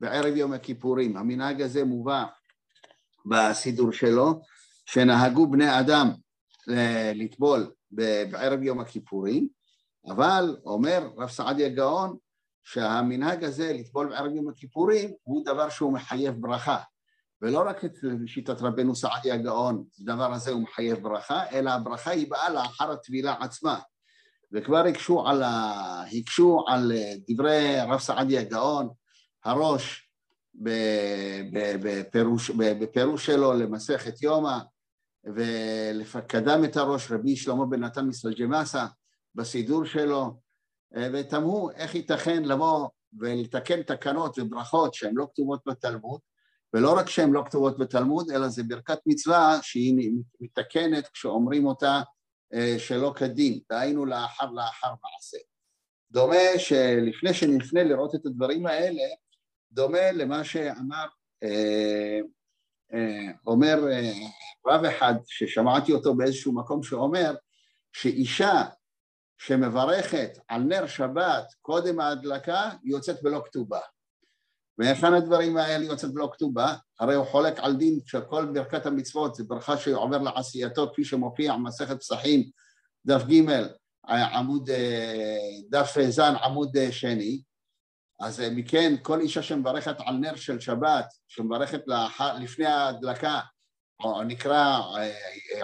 [0.00, 1.16] בערב יום הכיפורים.
[1.16, 2.24] המנהג הזה מובא
[3.26, 4.40] בסידור שלו,
[4.86, 6.10] שנהגו בני אדם
[6.70, 9.48] אה, לטבול בערב יום הכיפורים,
[10.06, 12.16] אבל אומר רב סעדיה גאון
[12.64, 16.78] שהמנהג הזה לטבול בערב יום הכיפורים הוא דבר שהוא מחייב ברכה.
[17.42, 17.92] ולא רק את
[18.26, 23.36] שיטת רבנו סעדיה גאון, הדבר הזה הוא מחייב ברכה, אלא הברכה היא באה לאחר הטבילה
[23.40, 23.80] עצמה.
[24.52, 26.04] וכבר הקשו על, ה...
[26.12, 26.92] הקשו על
[27.28, 28.88] דברי רב סעדיה גאון,
[29.44, 30.10] הראש
[31.82, 34.58] בפירוש, בפירוש שלו למסכת יומא,
[35.34, 38.86] וקדם את הראש רבי שלמה בן נתן מסלג'מאסה
[39.34, 40.40] בסידור שלו,
[41.12, 46.20] ותמהו איך ייתכן לבוא ולתקן תקנות וברכות שהן לא כתובות בתלמוד,
[46.74, 52.02] ולא רק שהן לא כתובות בתלמוד, אלא זה ברכת מצווה שהיא מתקנת כשאומרים אותה אה,
[52.78, 55.38] שלא כדין, דהיינו לאחר לאחר מעשה.
[56.10, 59.02] דומה שלפני שנפנה לראות את הדברים האלה,
[59.72, 61.06] דומה למה שאמר,
[61.42, 62.18] אה,
[62.94, 63.84] אה, אומר
[64.66, 67.34] רב אחד ששמעתי אותו באיזשהו מקום שאומר
[67.92, 68.62] שאישה
[69.38, 73.80] שמברכת על נר שבת קודם ההדלקה יוצאת בלא כתובה.
[74.80, 76.74] והיכן הדברים האלה יוצאת בלא כתובה?
[77.00, 82.00] הרי הוא חולק על דין שכל ברכת המצוות זה ברכה שעובר לעשייתו כפי שמופיע במסכת
[82.00, 82.50] פסחים
[83.06, 83.44] דף ג'
[84.10, 84.70] עמוד,
[85.70, 87.40] דף ז' עמוד שני
[88.20, 93.40] אז מכן כל אישה שמברכת על נר של שבת, שמברכת לאחר, לפני ההדלקה,
[94.04, 94.80] או נקרא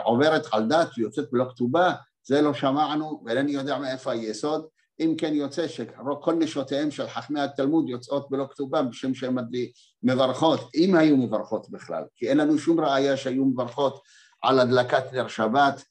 [0.05, 4.67] עוברת על דת ויוצאת בלא כתובה, זה לא שמענו ואינני יודע מאיפה היסוד
[5.01, 9.37] אם כן יוצא שכל נשותיהם של חכמי התלמוד יוצאות בלא כתובה בשם שהן
[10.03, 14.01] מברכות, אם היו מברכות בכלל, כי אין לנו שום ראייה שהיו מברכות
[14.43, 15.85] על הדלקת נר שבת,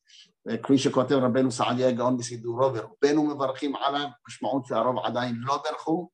[0.63, 6.09] כפי שכותב רבנו סעדיה גאון בסידורו, ורובנו מברכים עליו, משמעות שהרוב עדיין לא ברכו,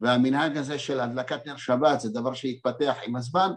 [0.00, 3.50] והמנהג הזה של הדלקת נר שבת זה דבר שהתפתח עם הזמן,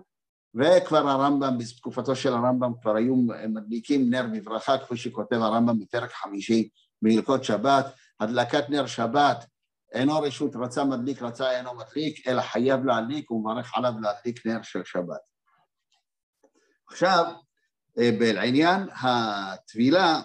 [0.55, 3.15] וכבר הרמב"ם, בתקופתו של הרמב"ם כבר היו
[3.49, 6.69] מדליקים נר בברכה, כפי שכותב הרמב"ם בפרק חמישי
[7.01, 7.85] בהלכות שבת,
[8.19, 9.45] הדלקת נר שבת
[9.93, 14.83] אינו רשות רצה מדליק רצה אינו מדליק אלא חייב להדליק ומברך עליו להדליק נר של
[14.85, 15.19] שבת.
[16.87, 17.25] עכשיו
[17.99, 20.21] אה, בעניין הטבילה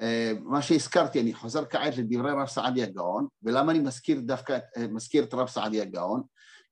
[0.00, 4.86] אה, מה שהזכרתי, אני חוזר כעת לדברי רב סעדיה גאון, ולמה אני מזכיר דווקא, אה,
[4.86, 6.22] מזכיר את רב סעדיה גאון?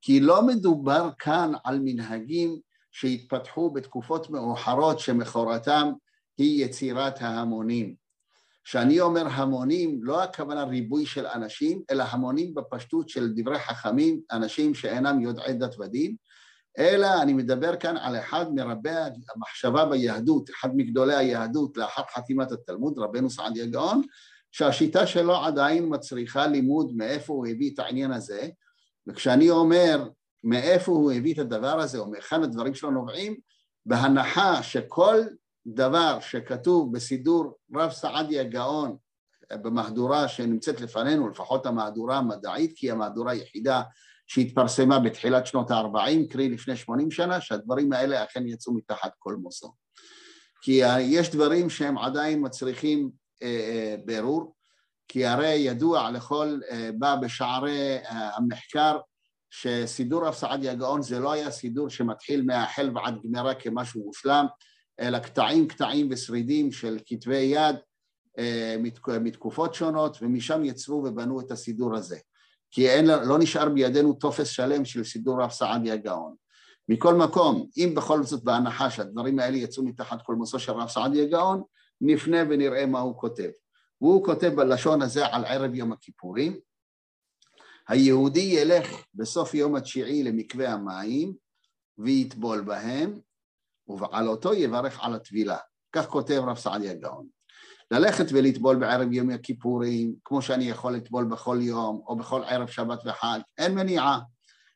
[0.01, 2.59] כי לא מדובר כאן על מנהגים
[2.93, 5.93] שהתפתחו בתקופות מאוחרות שמכורתם
[6.39, 7.95] היא יצירת ההמונים.
[8.65, 14.75] כשאני אומר המונים, לא הכוונה ריבוי של אנשים, אלא המונים בפשטות של דברי חכמים, אנשים
[14.75, 16.17] שאינם יודעי דת ודין,
[16.79, 18.91] אלא אני מדבר כאן על אחד מרבי
[19.35, 24.03] המחשבה ביהדות, אחד מגדולי היהדות לאחר חתימת התלמוד, רבנו סעדיה גאון,
[24.53, 28.49] שהשיטה שלו עדיין מצריכה לימוד מאיפה הוא הביא את העניין הזה,
[29.07, 30.09] וכשאני אומר
[30.45, 33.37] מאיפה הוא הביא את הדבר הזה או מהיכן הדברים שלו נובעים,
[33.87, 35.23] בהנחה שכל
[35.67, 38.97] דבר שכתוב בסידור רב סעדיה גאון
[39.53, 43.83] במהדורה שנמצאת לפנינו, לפחות המהדורה המדעית, כי היא המהדורה היחידה
[44.27, 49.73] שהתפרסמה בתחילת שנות ה-40, קרי לפני 80 שנה, שהדברים האלה אכן יצאו מתחת כל מוסו.
[50.63, 53.11] כי יש דברים שהם עדיין מצריכים
[53.43, 54.55] אה, אה, ברור,
[55.09, 58.99] כי הרי ידוע לכל אה, בא בשערי המחקר
[59.51, 64.47] שסידור רב סעדיה גאון זה לא היה סידור שמתחיל מהחל ועד גמרה כמשהו מושלם,
[65.01, 67.77] אלא קטעים קטעים ושרידים של כתבי יד
[68.39, 68.77] אה,
[69.21, 72.19] מתקופות שונות ומשם יצרו ובנו את הסידור הזה
[72.75, 76.35] כי אין, לא נשאר בידינו טופס שלם של סידור רב סעדיה גאון.
[76.89, 81.63] מכל מקום, אם בכל זאת בהנחה שהדברים האלה יצאו מתחת קולמוסו של רב סעדיה גאון,
[82.01, 83.51] נפנה ונראה מה הוא כותב.
[84.01, 86.59] והוא כותב בלשון הזה על ערב יום הכיפורים,
[87.89, 91.35] היהודי ילך בסוף יום התשיעי למקווה המים
[91.99, 93.21] ויטבול בהם,
[93.89, 95.57] ובעלותו יברך על הטבילה.
[95.93, 97.27] כך כותב רב סעדיה גאון.
[97.91, 102.99] ללכת ולטבול בערב יום הכיפורים, כמו שאני יכול לטבול בכל יום, או בכל ערב שבת
[103.07, 104.21] וחג, אין מניעה.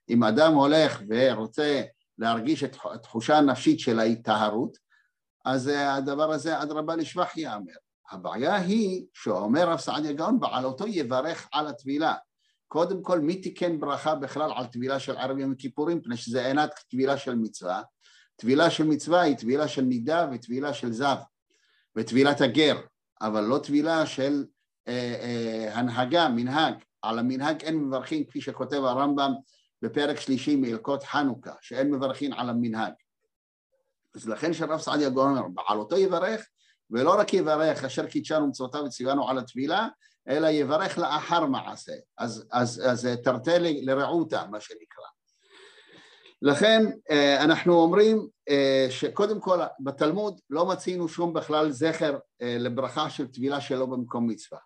[0.09, 1.83] אם אדם הולך ורוצה
[2.19, 4.79] להרגיש את התחושה הנפשית של ההיטהרות,
[5.45, 7.73] אז הדבר הזה אדרבה לשבח ייאמר.
[8.11, 12.15] הבעיה היא, שאומר רב סעדיה גאון, בעלותו יברך על הטבילה.
[12.69, 15.99] קודם כל, מי תיקן ברכה בכלל על טבילה של ערב יום הכיפורים?
[15.99, 17.83] מפני שזה אינת טבילה של מצווה,
[18.41, 21.17] טבילה של מצווה היא טבילה של נידה וטבילה של זב
[21.97, 22.81] וטבילת הגר,
[23.21, 24.45] אבל לא טבילה של
[24.89, 26.75] אה, אה, הנהגה, מנהג.
[27.03, 29.33] על המנהג אין מברכים כפי שכותב הרמב"ם
[29.83, 32.93] בפרק שלישי מהלקות חנוכה, שאין מברכים על המנהג.
[34.15, 36.47] אז לכן שרב סעדיה גאון אומר, בעלותו יברך,
[36.91, 39.89] ולא רק יברך אשר קידשנו מצוותיו וציוונו על הטבילה,
[40.29, 41.93] אלא יברך לאחר מעשה.
[42.19, 43.51] אז, אז, אז תרתי
[43.83, 45.08] לרעותה, מה שנקרא.
[46.43, 53.11] לכן אה, אנחנו אומרים אה, שקודם כל בתלמוד לא מצינו שום בכלל זכר אה, לברכה
[53.11, 54.61] של טבילה שלא במקום מצווה.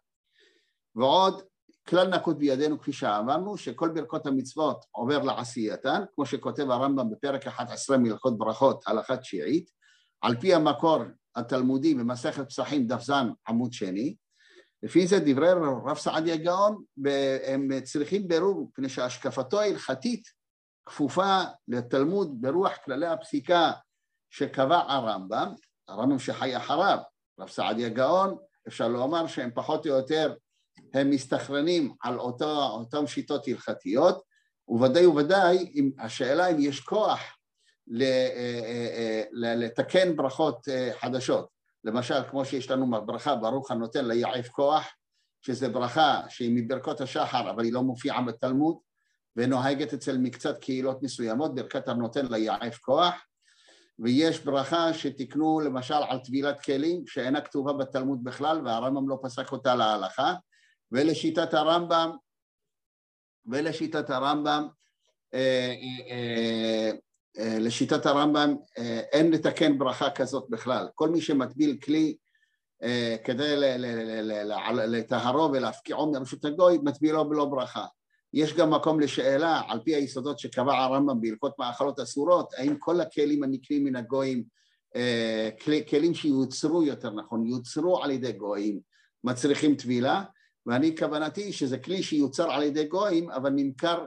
[0.96, 1.42] ועוד
[1.88, 7.98] כלל נקוט בידינו כפי שאמרנו שכל ברכות המצוות עובר לעשייתן כמו שכותב הרמב"ם בפרק 11
[7.98, 9.70] מלכות ברכות הלכה תשיעית
[10.20, 10.98] על פי המקור
[11.36, 13.10] התלמודי במסכת פסחים דף ז
[13.48, 14.16] עמוד שני
[14.82, 15.48] לפי זה דברי
[15.86, 16.82] רב סעדיה גאון
[17.46, 20.41] הם צריכים ברור מפני שהשקפתו ההלכתית
[20.86, 23.72] כפופה לתלמוד ברוח כללי הפסיקה
[24.30, 25.54] שקבע הרמב"ם,
[25.88, 26.98] הרמב"ם שחי אחריו,
[27.40, 28.36] רב סעדיה גאון,
[28.68, 30.34] אפשר לומר שהם פחות או יותר,
[30.94, 34.22] הם מסתכרנים על אותו, אותם שיטות הלכתיות,
[34.68, 37.20] וודאי וודאי השאלה אם יש כוח
[39.32, 40.68] לתקן ברכות
[41.00, 41.48] חדשות.
[41.84, 44.86] למשל, כמו שיש לנו ברכה ברוך הנותן ליעף כוח,
[45.42, 48.76] שזה ברכה שהיא מברכות השחר אבל היא לא מופיעה בתלמוד,
[49.36, 53.14] ונוהגת אצל מקצת קהילות מסוימות, ברכת הנותן ליעף כוח,
[53.98, 59.74] ויש ברכה שתיקנו למשל על טבילת כלים שאינה כתובה בתלמוד בכלל והרמב"ם לא פסק אותה
[59.74, 60.34] להלכה.
[60.92, 62.10] ולשיטת הרמב"ם
[63.46, 64.68] ולשיטת הרמב"ם
[65.34, 65.74] אה,
[66.10, 66.90] אה,
[67.38, 68.54] אה, לשיטת הרמב"ם
[69.12, 70.88] אין לתקן ברכה כזאת בכלל.
[70.94, 72.16] כל מי שמטביל כלי
[73.24, 73.54] כדי
[74.86, 77.86] לטהרו ולהפקיעו מרשות הגוי מטבילו בלא ברכה
[78.34, 83.42] יש גם מקום לשאלה, על פי היסודות שקבע הרמב"ם בהלכות מאכלות אסורות, האם כל הכלים
[83.42, 84.44] הנקרים מן הגויים,
[84.96, 85.50] אה,
[85.90, 88.80] כלים שיוצרו יותר נכון, יוצרו על ידי גויים,
[89.24, 90.24] מצריכים טבילה,
[90.66, 94.06] ואני כוונתי שזה כלי שיוצר על ידי גויים, אבל נמכר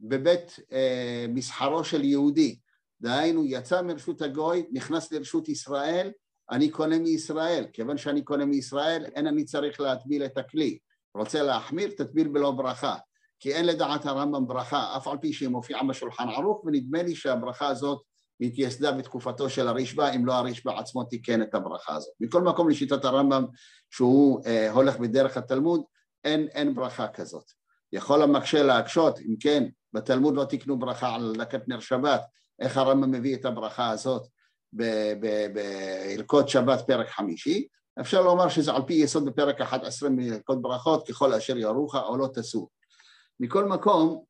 [0.00, 2.58] בבית אה, מסחרו של יהודי.
[3.00, 6.10] דהיינו, יצא מרשות הגוי, נכנס לרשות ישראל,
[6.50, 7.66] אני קונה מישראל.
[7.72, 10.78] כיוון שאני קונה מישראל, אין אני צריך להטביל את הכלי.
[11.14, 12.96] רוצה להחמיר, תטביל בלא ברכה.
[13.40, 17.66] כי אין לדעת הרמב"ם ברכה, אף על פי שהיא מופיעה בשולחן ערוך, ונדמה לי שהברכה
[17.66, 18.02] הזאת
[18.40, 22.12] התייסדה בתקופתו של הרשב"א, אם לא הרשב"א עצמו תיקן את הברכה הזאת.
[22.20, 23.44] מכל מקום לשיטת הרמב"ם,
[23.90, 25.82] שהוא אה, הולך בדרך התלמוד,
[26.24, 27.44] אין, אין ברכה כזאת.
[27.92, 32.20] יכול המקשה להקשות, אם כן, בתלמוד לא תיקנו ברכה על דקת נר שבת,
[32.60, 34.26] איך הרמב"ם מביא את הברכה הזאת
[34.72, 37.66] בהלקות שבת פרק חמישי,
[38.00, 42.28] אפשר לומר שזה על פי יסוד בפרק 11 מהלקות ברכות, ככל אשר ירוך או לא
[42.34, 42.68] תסור.
[43.40, 44.24] מכל מקום,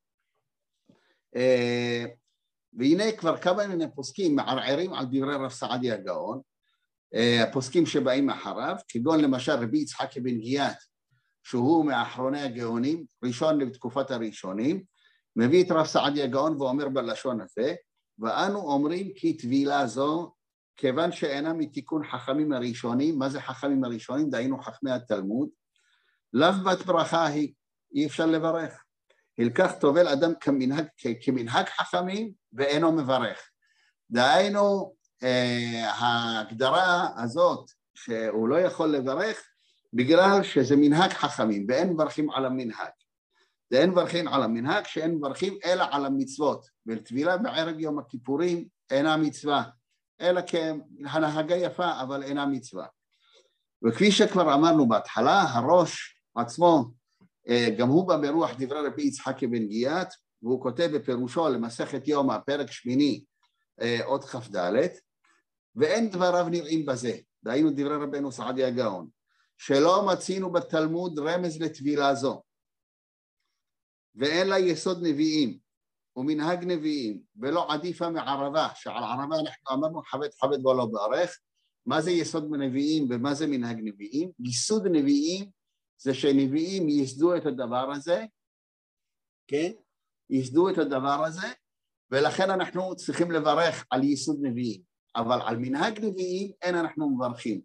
[1.37, 2.05] אה,
[2.73, 6.40] והנה כבר כמה מיני פוסקים מערערים על דברי רב סעדיה גאון,
[7.14, 10.77] אה, הפוסקים שבאים אחריו, כגון למשל רבי יצחק בן גיאת,
[11.42, 14.83] שהוא מאחרוני הגאונים, ראשון לתקופת הראשונים,
[15.37, 17.75] מביא את רב סעדיה גאון ואומר בלשון הזה,
[18.18, 20.35] ואנו אומרים כי טבילה זו,
[20.77, 24.31] כיוון שאינה מתיקון חכמים הראשונים, מה זה חכמים הראשונים?
[24.31, 25.49] דהיינו חכמי התלמוד,
[26.33, 27.53] לאו בת ברכה היא,
[27.94, 28.85] אי אפשר לברך.
[29.40, 30.87] הלקח טובל אדם כמנהג,
[31.22, 33.50] כמנהג חכמים ואינו מברך.
[34.11, 39.42] דהיינו, אה, ההגדרה הזאת שהוא לא יכול לברך
[39.92, 42.90] בגלל שזה מנהג חכמים ואין מברכים על המנהג.
[43.70, 46.66] ואין מברכים על המנהג שאין מברכים אלא על המצוות.
[46.87, 49.62] וטבילה בערב יום הכיפורים אינה מצווה,
[50.20, 52.87] אלא כהנהגה יפה אבל אינה מצווה.
[53.85, 56.99] וכפי שכבר אמרנו בהתחלה, הראש עצמו
[57.79, 60.09] גם הוא בא ברוח דברי רבי יצחק בן גיאת,
[60.42, 63.24] והוא כותב בפירושו למסכת יומא, פרק שמיני,
[63.81, 64.57] אה, אות כ"ד,
[65.76, 69.09] ואין דבריו נראים בזה, דהיינו דברי רבנו סעדיה הגאון,
[69.59, 72.42] שלא מצינו בתלמוד רמז לטבילה זו,
[74.14, 75.59] ואין לה יסוד נביאים
[76.16, 81.38] ומנהג נביאים, ולא עדיפה מערבה, שעל ערבה אנחנו אמרנו חבד חבד ולא בארך,
[81.87, 84.31] מה זה יסוד נביאים ומה זה מנהג נביאים?
[84.38, 85.50] ייסוד נביאים
[86.02, 88.24] זה שנביאים ייסדו את הדבר הזה,
[89.46, 89.70] כן?
[90.30, 91.46] ייסדו את הדבר הזה,
[92.10, 94.82] ולכן אנחנו צריכים לברך על ייסוד נביאים,
[95.16, 97.60] אבל על מנהג נביאים אין אנחנו מברכים,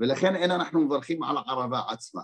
[0.00, 2.22] ולכן אין אנחנו מברכים על הערבה עצמה.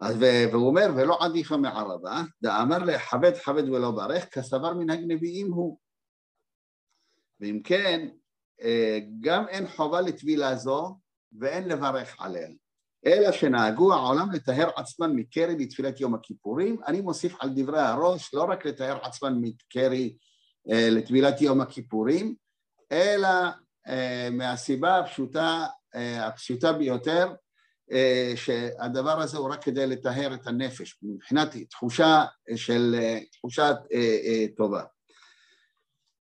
[0.00, 0.16] אז
[0.52, 5.78] והוא אומר, ולא עדיפה מערבה, דאמר לחבד חבד ולא ברך, כסבר מנהג נביאים הוא.
[7.40, 8.08] ואם כן,
[8.62, 10.98] אה, גם אין חובה לטבילה זו
[11.40, 12.48] ואין לברך עליה.
[13.06, 16.76] אלא שנהגו העולם לטהר עצמן מקרי בתפילת יום הכיפורים.
[16.86, 20.16] אני מוסיף על דברי הראש, לא רק לטהר עצמן מקרי
[20.70, 22.34] אה, לטבילת יום הכיפורים,
[22.92, 23.28] אלא
[23.88, 27.34] אה, מהסיבה הפשוטה, אה, הפשוטה ביותר,
[27.92, 32.24] אה, שהדבר הזה הוא רק כדי לטהר את הנפש, מבחינת תחושה
[32.56, 34.82] של, אה, תחושה אה, אה, טובה.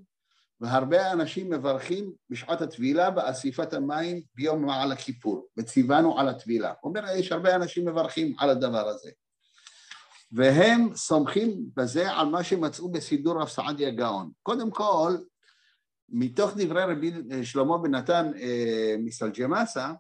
[0.61, 6.73] והרבה אנשים מברכים בשעת הטבילה באסיפת המים ביום מעל הכיפור, וציוונו על הטבילה.
[6.81, 9.11] הוא אומר, יש הרבה אנשים מברכים על הדבר הזה.
[10.31, 14.31] והם סומכים בזה על מה שמצאו בסידור רב סעדיה גאון.
[14.43, 15.17] קודם כל,
[16.09, 17.11] מתוך דברי רבי
[17.43, 19.91] שלמה בן נתן אה, מסלג'מאסה,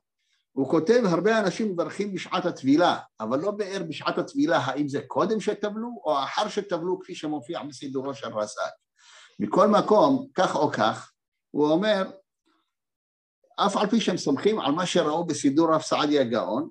[0.51, 5.39] הוא כותב, הרבה אנשים מברכים בשעת הטבילה, אבל לא באר בשעת הטבילה, האם זה קודם
[5.39, 8.71] שטבלו או אחר שטבלו, כפי שמופיע בסידורו של רס"ק.
[9.39, 11.11] מכל מקום, כך או כך,
[11.51, 12.11] הוא אומר,
[13.55, 16.69] אף על פי שהם סומכים על מה שראו בסידור רב סעדיה גאון,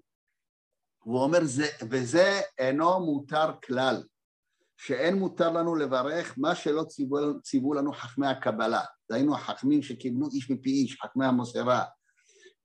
[1.04, 4.02] הוא אומר, זה, וזה אינו מותר כלל,
[4.76, 8.84] שאין מותר לנו לברך מה שלא ציוו, ציוו לנו חכמי הקבלה.
[9.10, 11.84] דהיינו החכמים שקיבלו איש מפי איש, חכמי המוסרה,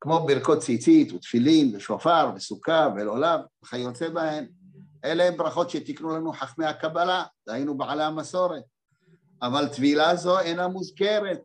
[0.01, 4.47] כמו ברכות ציצית ותפילין ושופר וסוכה ולעולב וכיוצא בהן.
[5.05, 8.63] אלה הם ברכות שתיקנו לנו חכמי הקבלה, דהיינו בעלי המסורת.
[9.41, 11.41] אבל טבילה זו אינה מוזכרת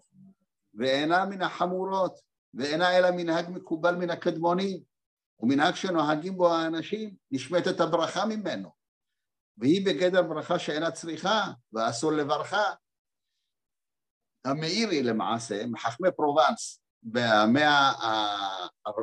[0.75, 2.21] ואינה מן החמורות
[2.55, 4.81] ואינה אלא מנהג מקובל מן הקדמונים
[5.41, 8.71] ומנהג שנוהגים בו האנשים, נשמטת הברכה ממנו
[9.59, 12.63] והיא בגדר ברכה שאינה צריכה ואסור לברכה
[14.47, 17.93] המאירי למעשה, מחכמי פרובנס במאה,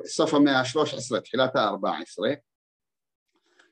[0.06, 2.38] סוף המאה ה-13, תחילת ה-14,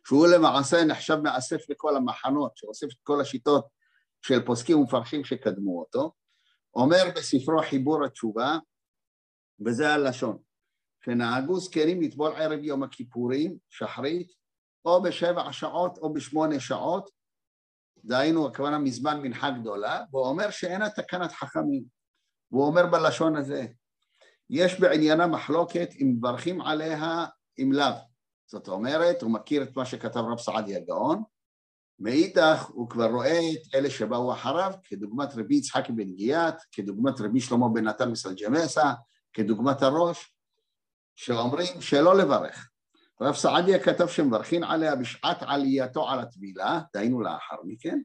[0.07, 3.67] שהוא למעשה נחשב מאסף לכל המחנות, שאוסף את כל השיטות
[4.21, 6.11] של פוסקים ומפרשים שקדמו אותו,
[6.75, 8.57] אומר בספרו חיבור התשובה,
[9.65, 10.37] וזה הלשון,
[11.05, 14.31] שנהגו זקנים לטבול ערב יום הכיפורים, שחרית,
[14.85, 17.09] או בשבע שעות או בשמונה שעות,
[18.05, 21.83] דהיינו הכוונה מזמן מנחה גדולה, והוא אומר שאינה תקנת חכמים.
[22.51, 23.65] והוא אומר בלשון הזה,
[24.49, 27.25] יש בעניינה מחלוקת אם מברכים עליה
[27.59, 27.95] אם לאו.
[28.45, 31.23] זאת אומרת, הוא מכיר את מה שכתב רב סעדיה גאון,
[31.99, 37.41] מאידך הוא כבר רואה את אלה שבאו אחריו, כדוגמת רבי יצחק בן גיאת, כדוגמת רבי
[37.41, 38.91] שלמה בן נתן מסלג'מסה,
[39.33, 40.35] כדוגמת הראש,
[41.15, 42.70] שאומרים שלא לברך.
[43.21, 47.99] רב סעדיה כתב שמברכים עליה בשעת עלייתו על הטבילה, דהיינו לאחר מכן,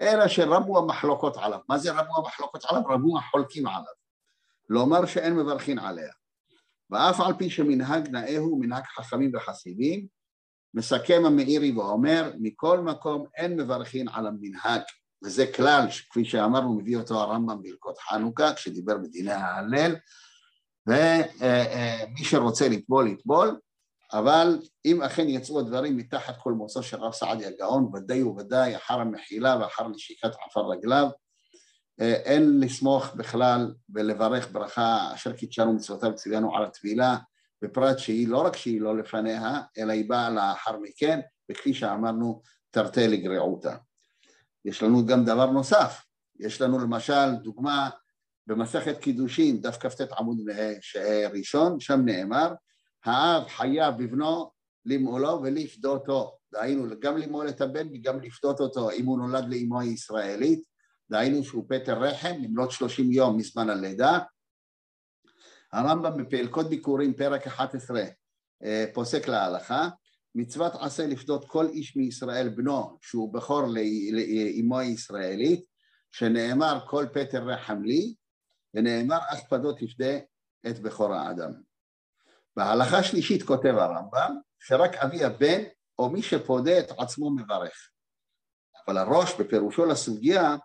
[0.00, 1.58] אלא שרבו המחלוקות עליו.
[1.68, 2.82] מה זה רבו המחלוקות עליו?
[2.88, 3.92] רבו החולקים עליו.
[4.68, 6.12] לומר שאין מברכין עליה.
[6.90, 10.06] ואף על פי שמנהג נאה הוא מנהג חכמים וחסידים,
[10.74, 14.80] מסכם המאירי ואומר, מכל מקום אין מברכין על המנהג.
[15.24, 19.96] וזה כלל, כפי שאמרנו, מביא אותו הרמב"ם בהלכות חנוכה, כשדיבר בדיני ההלל,
[20.86, 23.58] ומי שרוצה לטבול, יטבול,
[24.12, 29.00] אבל אם אכן יצאו הדברים מתחת כל מוצא של רב סעדיה גאון, ודאי וודאי אחר
[29.00, 31.08] המחילה ואחר נשיקת עפר רגליו,
[32.00, 37.16] אה, אין לסמוך בכלל ולברך ברכה אשר קידשנו מצוותיו וציווינו על הטבילה,
[37.62, 43.08] בפרט שהיא לא רק שהיא לא לפניה, אלא היא באה לאחר מכן, וכפי שאמרנו, תרתי
[43.08, 43.76] לגריעותה.
[44.64, 46.04] יש לנו גם דבר נוסף,
[46.40, 47.90] יש לנו למשל דוגמה
[48.46, 50.38] במסכת קידושין, דף כ"ט עמוד
[51.32, 52.52] ראשון, שם נאמר
[53.04, 54.50] האב חייב בבנו
[54.84, 60.62] למעולו ולפדותו, דהיינו גם למעול את הבן וגם לפדות אותו אם הוא נולד לאמו הישראלית,
[61.10, 64.18] דהיינו שהוא פטר רחם, למלות שלושים יום מזמן הלידה.
[65.72, 68.02] הרמב"ם בפעלקות ביקורים, פרק 11,
[68.64, 69.88] אה, פוסק להלכה,
[70.34, 75.64] מצוות עשה לפדות כל איש מישראל בנו שהוא בכור לאמו הישראלית,
[76.10, 78.14] שנאמר כל פטר רחם לי,
[78.74, 80.18] ונאמר אך פדות תפדה
[80.66, 81.71] את בכור האדם.
[82.56, 85.62] בהלכה שלישית כותב הרמב"ם, שרק אבי הבן
[85.98, 87.90] או מי שפודה את עצמו מברך.
[88.86, 90.56] אבל הראש בפירושו לסוגיה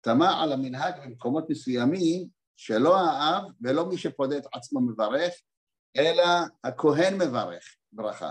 [0.00, 5.32] תמה על המנהג במקומות מסוימים שלא האב ולא מי שפודה את עצמו מברך,
[5.96, 6.24] אלא
[6.64, 8.30] הכהן מברך ברכה.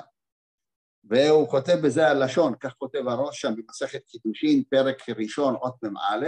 [1.03, 6.25] והוא כותב בזה הלשון, כך כותב הראש שם במסכת קידושין, פרק ראשון, אות מ"א,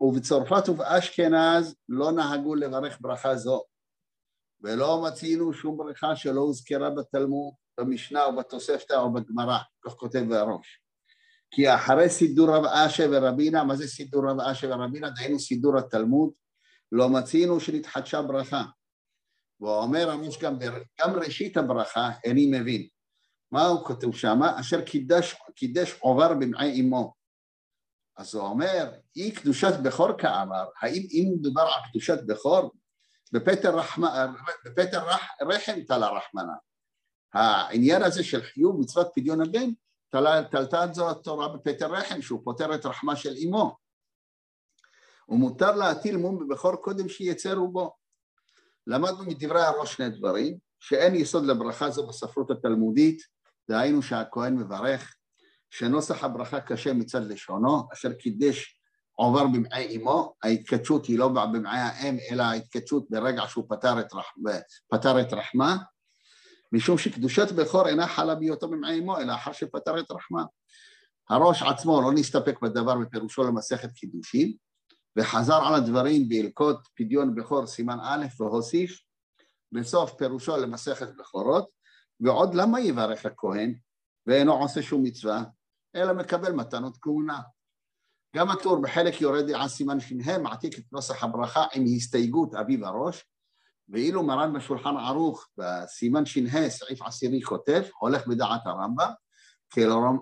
[0.00, 3.64] ובצרפת ובאשכנז לא נהגו לברך ברכה זו,
[4.62, 10.80] ולא מצינו שום ברכה שלא הוזכרה בתלמוד, במשנה או בתוספתא או בגמרא, כך כותב בראש.
[11.50, 15.10] כי אחרי סידור רב אשה ורבינה, מה זה סידור רב אשה ורבינה?
[15.10, 16.30] דהיינו סידור התלמוד,
[16.92, 18.64] לא מצינו שנתחדשה ברכה.
[19.60, 20.58] והוא אומר הראש גם,
[21.00, 22.88] גם ראשית הברכה איני מבין.
[23.52, 24.40] מה הוא כותב שם?
[24.60, 27.14] אשר קידש, קידש עובר במעי אמו.
[28.16, 32.70] אז הוא אומר, אי קדושת בכור כאמר, האם אם מדובר על קדושת בכור,
[33.32, 34.02] בפטר, רחמ...
[34.64, 35.22] בפטר רח...
[35.42, 36.52] רחם תלה רחמנה.
[37.34, 39.70] העניין הזה של חיוב מצוות פדיון הבן,
[40.50, 43.76] תלתה את זו התורה בפטר רחם, שהוא פוטר את רחמה של אמו.
[45.28, 47.96] ומותר להטיל מום בבכור קודם שיצא רובו.
[48.86, 53.22] למדנו מדברי הראש שני דברים, שאין יסוד לברכה זו בספרות התלמודית,
[53.70, 55.16] דהיינו שהכהן מברך,
[55.70, 58.77] שנוסח הברכה קשה מצד לשונו, אשר קידש
[59.20, 64.26] עובר במעי אמו, ההתקדשות היא לא במעי האם, אלא ההתקדשות ברגע שהוא פתר את, רח...
[64.90, 65.76] פתר את רחמה,
[66.72, 70.44] משום שקדושת בכור אינה חלה בהיותו במעי אמו, אלא אחר שפתר את רחמה.
[71.30, 74.52] הראש עצמו לא נסתפק בדבר בפירושו למסכת קידושין,
[75.16, 79.00] וחזר על הדברים בהלקות פדיון בכור סימן א' והוסיף
[79.72, 81.68] בסוף פירושו למסכת בכורות,
[82.20, 83.74] ועוד למה יברך הכהן
[84.26, 85.44] ואינו עושה שום מצווה,
[85.96, 87.38] אלא מקבל מתנות כהונה.
[88.36, 93.24] גם הטור בחלק יורד על סימן ש"ה מעתיק את נוסח הברכה עם הסתייגות אביב הראש,
[93.88, 99.10] ואילו מרן בשולחן ערוך בסימן ש"ה סעיף עשירי כותב, הולך בדעת הרמב"ם,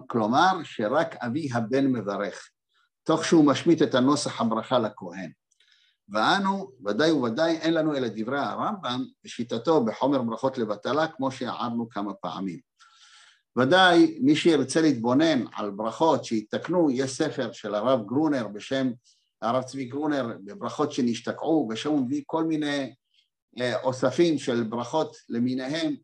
[0.06, 2.50] כלומר שרק אבי הבן מברך,
[3.04, 5.30] תוך שהוא משמיט את הנוסח הברכה לכהן.
[6.08, 12.14] ואנו, ודאי וודאי, אין לנו אלא דברי הרמב"ם בשיטתו בחומר ברכות לבטלה, כמו שהערנו כמה
[12.14, 12.60] פעמים.
[13.56, 18.90] ודאי, מי שירצה להתבונן על ברכות שיתקנו, יש ספר של הרב גרונר בשם
[19.42, 22.94] הרב צבי גרונר, בברכות שנשתקעו, ושם הוא מביא כל מיני
[23.60, 25.94] אה, אוספים של ברכות למיניהם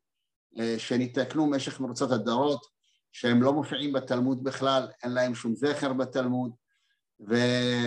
[0.59, 2.67] אה, שנתקנו במשך מרוצות הדורות,
[3.13, 6.53] שהם לא מופיעים בתלמוד בכלל, אין להם שום זכר בתלמוד,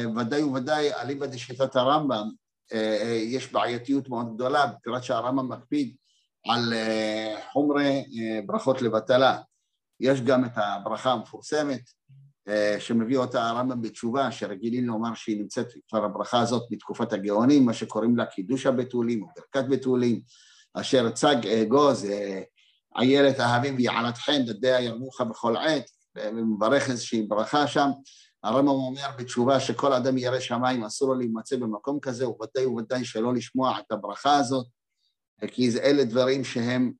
[0.06, 2.30] וודאי וודאי אליבא דשיטת הרמב"ם
[2.74, 5.96] אה, יש בעייתיות מאוד גדולה, בגלל שהרמב"ם מקפיד
[6.50, 6.74] על
[7.52, 8.04] חומרי
[8.46, 9.38] ברכות לבטלה.
[10.00, 11.82] יש גם את הברכה המפורסמת
[12.80, 18.18] שמביא אותה הרמב"ם בתשובה, שרגילים לומר שהיא נמצאת כבר הברכה הזאת בתקופת הגאונים, מה שקוראים
[18.18, 20.22] לה קידוש הבתולים או ברכת בתולים,
[20.74, 22.08] אשר צג אגוז,
[22.98, 25.86] איילת אהבים ויעלת חן, דדיה ירמוך בכל עת,
[26.16, 27.90] ומברך איזושהי ברכה שם,
[28.44, 33.34] הרמב"ם אומר בתשובה שכל אדם ירא שמיים אסור לו להימצא במקום כזה, וודאי וודאי שלא
[33.34, 34.66] לשמוע את הברכה הזאת,
[35.48, 36.92] כי אלה דברים שהם,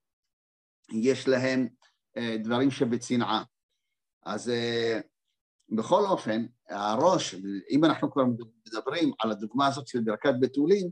[0.94, 1.85] יש להם אה,
[2.18, 3.44] דברים שבצנעה.
[4.26, 5.00] אז אה,
[5.70, 7.36] בכל אופן, הראש,
[7.70, 8.24] אם אנחנו כבר
[8.68, 10.90] מדברים על הדוגמה הזאת של ברכת בתולים,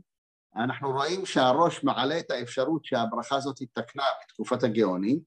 [0.56, 5.20] אנחנו רואים שהראש מעלה את האפשרות שהברכה הזאת התקנה בתקופת הגאונים,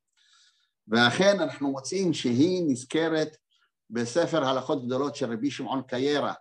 [0.87, 3.37] ואכן אנחנו מוצאים שהיא נזכרת
[3.89, 6.33] בספר הלכות גדולות של רבי שמעון קיירה,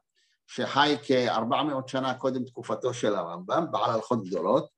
[0.47, 4.76] שחי כ-400 שנה קודם תקופתו של הרמב"ם, בעל הלכות גדולות,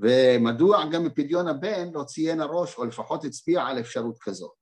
[0.00, 4.52] ומדוע גם בפדיון הבן לא ציין הראש, או לפחות הצביע על אפשרות כזאת.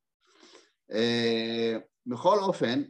[0.92, 1.76] אה,
[2.06, 2.82] בכל אופן,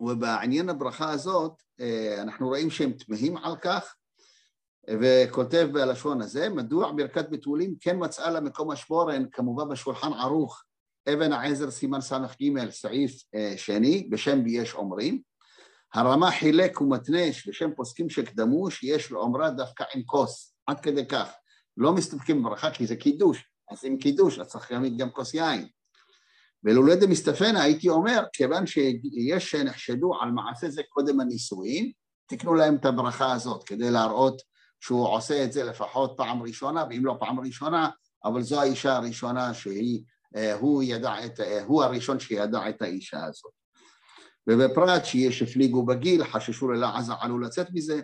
[0.00, 3.94] ובעניין הברכה הזאת, אה, אנחנו רואים שהם תמהים על כך,
[5.00, 10.62] וכותב בלשון הזה, מדוע ברכת בתולים כן מצאה לה מקום השבורן, כמובן בשולחן ערוך,
[11.08, 15.20] אבן העזר סימן ס"ג סעיף אה, שני בשם ויש אומרים
[15.94, 21.32] הרמה חילק ומתנש בשם פוסקים שקדמו שיש לעומרה דווקא עם כוס עד כדי כך.
[21.76, 23.44] לא מסתפקים בברכה כי זה קידוש.
[23.70, 25.68] אז עם קידוש אז צריך גם, גם כוס יין.
[26.64, 31.92] ולולד מסתפנה הייתי אומר כיוון שיש שנחשדו על מעשה זה קודם הנישואין
[32.28, 34.42] תקנו להם את הברכה הזאת כדי להראות
[34.80, 37.88] שהוא עושה את זה לפחות פעם ראשונה ואם לא פעם ראשונה
[38.24, 40.02] אבל זו האישה הראשונה שהיא
[40.36, 43.52] אה, הוא, ידע את, אה, הוא הראשון שידע את האישה הזאת.
[44.48, 48.00] ובפרט שיש הפליגו בגיל, חששו ללעז עלול לצאת מזה,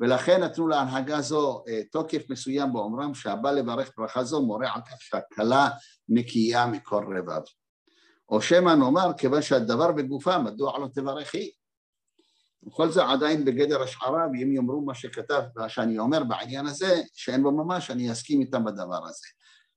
[0.00, 4.96] ולכן נתנו להנהגה זו אה, תוקף מסוים באומרם שהבא לברך ברכה זו מורה על כך
[5.00, 5.68] שהכלה
[6.08, 7.42] נקייה מכל רבב.
[8.28, 11.50] או שמא נאמר, כיוון שהדבר בגופה, מדוע לא תברכי?
[12.66, 17.42] וכל זה עדיין בגדר השערה, ואם יאמרו מה שכתב, מה שאני אומר בעניין הזה, שאין
[17.42, 19.26] בו ממש, אני אסכים איתם בדבר הזה.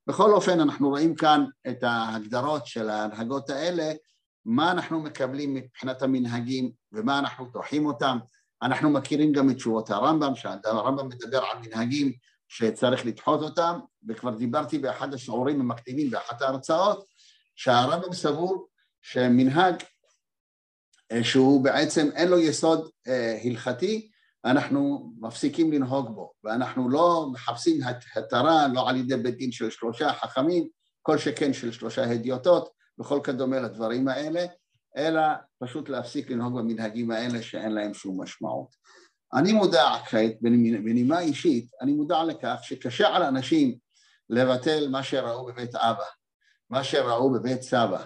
[0.07, 3.91] בכל אופן אנחנו רואים כאן את ההגדרות של ההנהגות האלה,
[4.45, 8.17] מה אנחנו מקבלים מבחינת המנהגים ומה אנחנו דוחים אותם.
[8.63, 12.11] אנחנו מכירים גם את תשובות הרמב"ם, שהרמב"ם מדבר על מנהגים
[12.47, 17.05] שצריך לדחות אותם, וכבר דיברתי באחד השיעורים המקדימים באחת ההרצאות,
[17.55, 18.67] שהרמב"ם סבור
[19.01, 19.75] שמנהג
[21.11, 24.09] אה, שהוא בעצם אין לו יסוד אה, הלכתי,
[24.45, 27.81] אנחנו מפסיקים לנהוג בו, ואנחנו לא מחפשים
[28.15, 30.67] התרה לא על ידי בית דין של שלושה חכמים,
[31.01, 34.45] כל שכן של שלושה הדיוטות וכל כדומה לדברים האלה,
[34.97, 35.21] אלא
[35.59, 38.75] פשוט להפסיק לנהוג במנהגים האלה שאין להם שום משמעות.
[39.33, 43.77] אני מודע כעת, בנימה אישית, אני מודע לכך שקשה על אנשים
[44.29, 46.03] לבטל מה שראו בבית אבא,
[46.69, 48.05] מה שראו בבית סבא,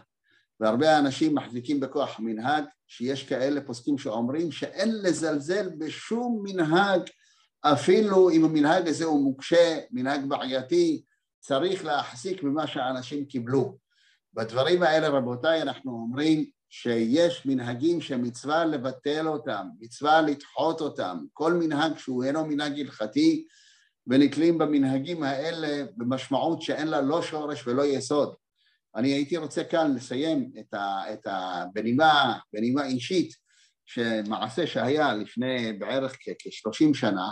[0.60, 7.02] והרבה אנשים מחזיקים בכוח מנהג שיש כאלה פוסקים שאומרים שאין לזלזל בשום מנהג
[7.62, 11.04] אפילו אם המנהג הזה הוא מוקשה, מנהג בעייתי,
[11.40, 13.78] צריך להחזיק במה שאנשים קיבלו.
[14.34, 21.98] בדברים האלה רבותיי אנחנו אומרים שיש מנהגים שמצווה לבטל אותם, מצווה לדחות אותם, כל מנהג
[21.98, 23.46] שהוא אינו מנהג הלכתי
[24.08, 28.34] ונתלים במנהגים האלה במשמעות שאין לה לא שורש ולא יסוד.
[28.96, 33.34] אני הייתי רוצה כאן לסיים את ה, את ה, בנימה, בנימה אישית,
[33.86, 37.32] שמעשה שהיה לפני בערך כ-30 שנה,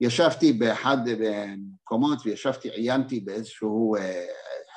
[0.00, 4.26] ישבתי באחד המקומות וישבתי, עיינתי באיזשהו אה,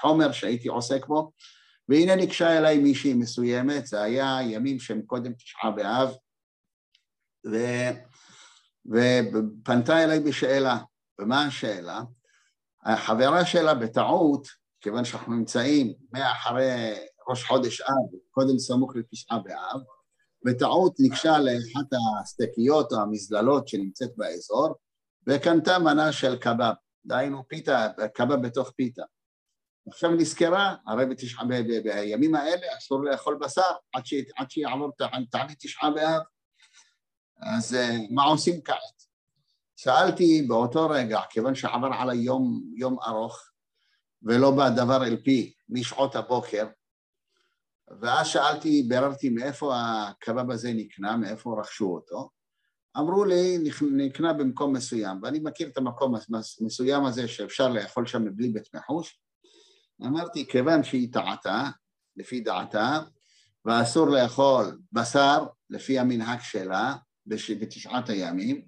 [0.02, 1.32] חומר שהייתי עוסק בו,
[1.90, 6.10] והנה ניגשה אליי מישהי מסוימת, זה היה ימים שהם קודם תשעה באב,
[7.46, 7.58] ו...
[8.86, 10.78] ופנתה אליי בשאלה,
[11.22, 12.02] ומה השאלה?
[12.84, 14.48] החברה שלה בטעות
[14.82, 16.94] כיוון שאנחנו נמצאים מאחרי
[17.30, 19.82] ראש חודש אב, קודם סמוך לתשעה באב,
[20.46, 24.76] בטעות ניגשה לאחת הסטקיות או המזללות שנמצאת באזור,
[25.28, 26.74] וקנתה מנה של קבב,
[27.06, 29.04] דהיינו פיתה, קבב בתוך פיתה.
[29.88, 33.62] עכשיו נזכרה, הרי בתשע, ב, ב, בימים האלה אסור לאכול בשר
[33.94, 34.92] עד, ש, עד שיעבור
[35.32, 36.22] תענית תשעה באב,
[37.42, 39.08] אז אה, מה עושים כעת?
[39.76, 43.50] שאלתי באותו רגע, כיוון שעבר עלי יום, יום ארוך,
[44.24, 46.68] ולא בא דבר אל פי משעות הבוקר,
[48.02, 52.30] ואז שאלתי, ביררתי מאיפה הקבב הזה נקנה, מאיפה רכשו אותו.
[52.98, 53.58] אמרו לי,
[53.92, 56.16] נקנה במקום מסוים, ואני מכיר את המקום
[56.62, 59.20] המסוים הזה שאפשר לאכול שם בלי בית מחוש.
[60.06, 61.70] אמרתי, כיוון שהיא טעתה,
[62.16, 63.00] לפי דעתה,
[63.66, 66.96] ואסור לאכול בשר לפי המנהג שלה
[67.26, 68.62] בתשעת הימים,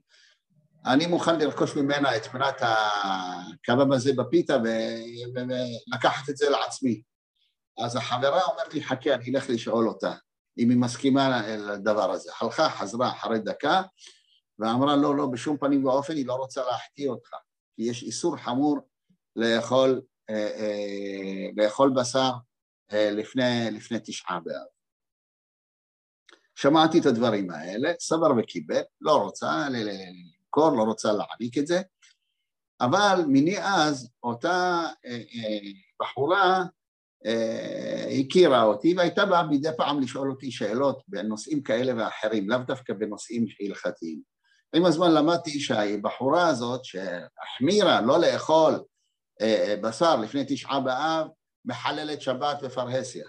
[0.85, 4.57] אני מוכן לרכוש ממנה את מנת הקבב הזה בפיתה
[5.87, 7.01] ולקחת את זה לעצמי.
[7.79, 10.13] אז החברה אומרת לי, חכה, אני אלך לשאול אותה,
[10.57, 12.31] אם היא מסכימה לדבר הזה.
[12.41, 13.81] הלכה, חזרה אחרי דקה,
[14.59, 17.29] ואמרה, לא, לא, בשום פנים ואופן היא לא רוצה להחטיא אותך,
[17.75, 18.79] כי יש איסור חמור
[19.35, 20.01] לאכול,
[21.57, 22.31] לאכול בשר
[22.93, 24.65] אה, לפני, לפני תשעה באב.
[26.55, 31.81] שמעתי את הדברים האלה, סבר וקיבל, לא רוצה למכור, לא רוצה להעניק את זה,
[32.81, 35.71] אבל מני אז אותה אה, אה,
[36.01, 36.63] בחורה
[37.25, 42.93] אה, הכירה אותי והייתה באה מדי פעם לשאול אותי שאלות בנושאים כאלה ואחרים, לאו דווקא
[42.93, 44.21] בנושאים הלכתיים.
[44.75, 48.83] עם הזמן למדתי שהבחורה הזאת שהחמירה לא לאכול
[49.81, 51.27] בשר לפני תשעה באב,
[51.65, 53.25] מחללת שבת בפרהסיה.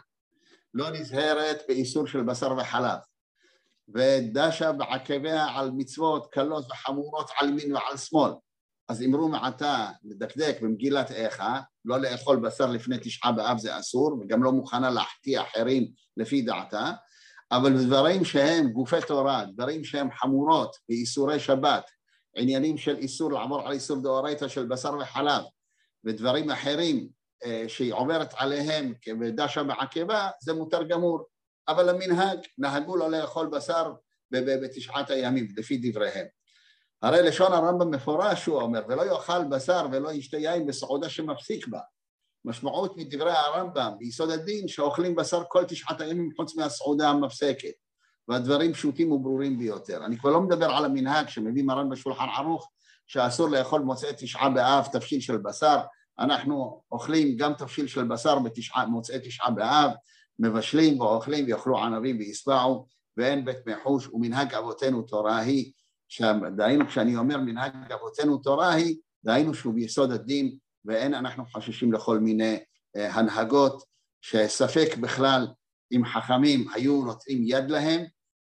[0.75, 2.99] לא נזהרת באיסור של בשר וחלב.
[3.95, 8.33] ודשה בעקביה על מצוות קלות וחמורות על מין ועל שמאל.
[8.89, 14.43] אז אמרו מעתה לדקדק במגילת איכה, לא לאכול בשר לפני תשעה באב זה אסור, וגם
[14.43, 16.93] לא מוכנה להחטיא אחרים לפי דעתה,
[17.53, 21.91] אבל דברים שהם גופי תורה, דברים שהם חמורות באיסורי שבת,
[22.37, 25.43] עניינים של איסור לעבור על איסור דאורייתא של בשר וחלב,
[26.05, 27.09] ודברים אחרים
[27.45, 31.25] אה, שהיא עוברת עליהם כדשה בעקבה, זה מותר גמור.
[31.69, 33.93] אבל המנהג, נהגו לא לאכול בשר
[34.31, 36.27] בתשעת הימים, לפי דבריהם.
[37.03, 41.81] הרי לשון הרמב"ם מפורש הוא אומר, ולא יאכל בשר ולא ישתה יין בסעודה שמפסיק בה.
[42.45, 47.73] משמעות מדברי הרמב"ם ביסוד הדין שאוכלים בשר כל תשעת הימים חוץ מהסעודה המפסקת
[48.29, 50.05] והדברים פשוטים וברורים ביותר.
[50.05, 52.71] אני כבר לא מדבר על המנהג שמביא מרן בשולחן ערוך
[53.11, 55.81] שאסור לאכול מוצאי תשעה באב תבשיל של בשר,
[56.19, 59.91] אנחנו אוכלים גם תבשיל של בשר במוצאי תשעה באב,
[60.39, 62.87] מבשלים ואוכלים ויאכלו ענבים וישבעו
[63.17, 65.73] ואין בית מחוש ומנהג אבותינו תורה היא,
[66.57, 72.19] דהיינו כשאני אומר מנהג אבותינו תורה היא, דהיינו שהוא ביסוד הדין ואין אנחנו חוששים לכל
[72.19, 72.59] מיני
[72.97, 73.85] אה, הנהגות
[74.21, 75.47] שספק בכלל
[75.93, 78.05] אם חכמים היו נותנים יד להם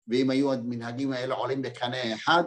[0.08, 2.44] ואם היו המנהגים האלה עולים בקנה אחד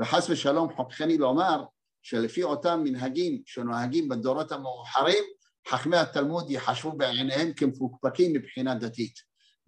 [0.00, 1.64] וחס ושלום חוככני לומר
[2.02, 5.24] שלפי אותם מנהגים שנוהגים בדורות המאוחרים
[5.68, 9.14] חכמי התלמוד יחשבו בעיניהם כמפוקפקים מבחינה דתית.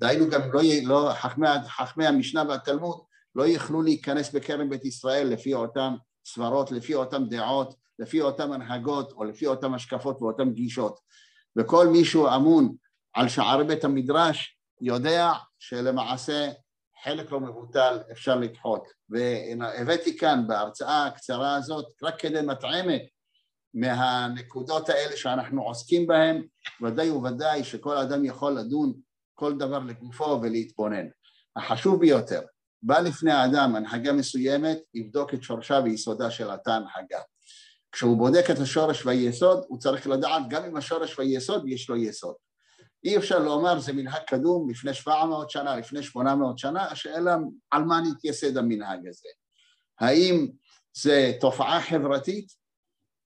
[0.00, 3.00] דהיינו גם לא, לא חכמי, חכמי המשנה והתלמוד
[3.34, 5.94] לא יכלו להיכנס בכרם בית ישראל לפי אותם
[6.26, 10.98] סברות, לפי אותם דעות, לפי אותם הנהגות או לפי אותם השקפות ואותן גישות.
[11.56, 12.74] וכל מי שהוא אמון
[13.14, 16.50] על שערי בית המדרש יודע שלמעשה
[17.04, 18.88] חלק לא מבוטל אפשר לדחות.
[19.08, 23.02] והבאתי כאן בהרצאה הקצרה הזאת רק כדי מטעמת
[23.74, 26.46] מהנקודות האלה שאנחנו עוסקים בהן,
[26.82, 28.92] ודאי וודאי שכל אדם יכול לדון
[29.34, 31.06] כל דבר לגופו ולהתבונן.
[31.56, 32.40] החשוב ביותר,
[32.82, 37.20] בא לפני האדם הנהגה מסוימת, יבדוק את שורשה ויסודה של אותה הנהגה.
[37.92, 42.34] כשהוא בודק את השורש והיסוד, הוא צריך לדעת גם אם השורש והיסוד יש לו יסוד.
[43.04, 47.36] אי אפשר לומר זה מנהג קדום לפני 700 שנה, לפני 800 שנה, השאלה
[47.70, 49.28] על מה נתייסד המנהג הזה.
[50.00, 50.48] האם
[50.94, 52.52] זה תופעה חברתית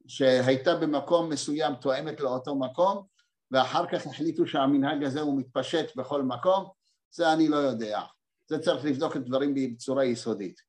[0.06, 3.06] שהייתה במקום מסוים תואמת לאותו מקום,
[3.50, 6.68] ואחר כך החליטו שהמנהג הזה הוא מתפשט בכל מקום,
[7.10, 8.00] זה אני לא יודע.
[8.48, 10.60] זה צריך לבדוק את דברים בצורה יסודית.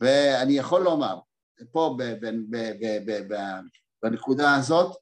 [0.00, 1.18] ואני יכול לומר,
[1.72, 1.96] פה
[4.02, 4.96] בנקודה הזאת,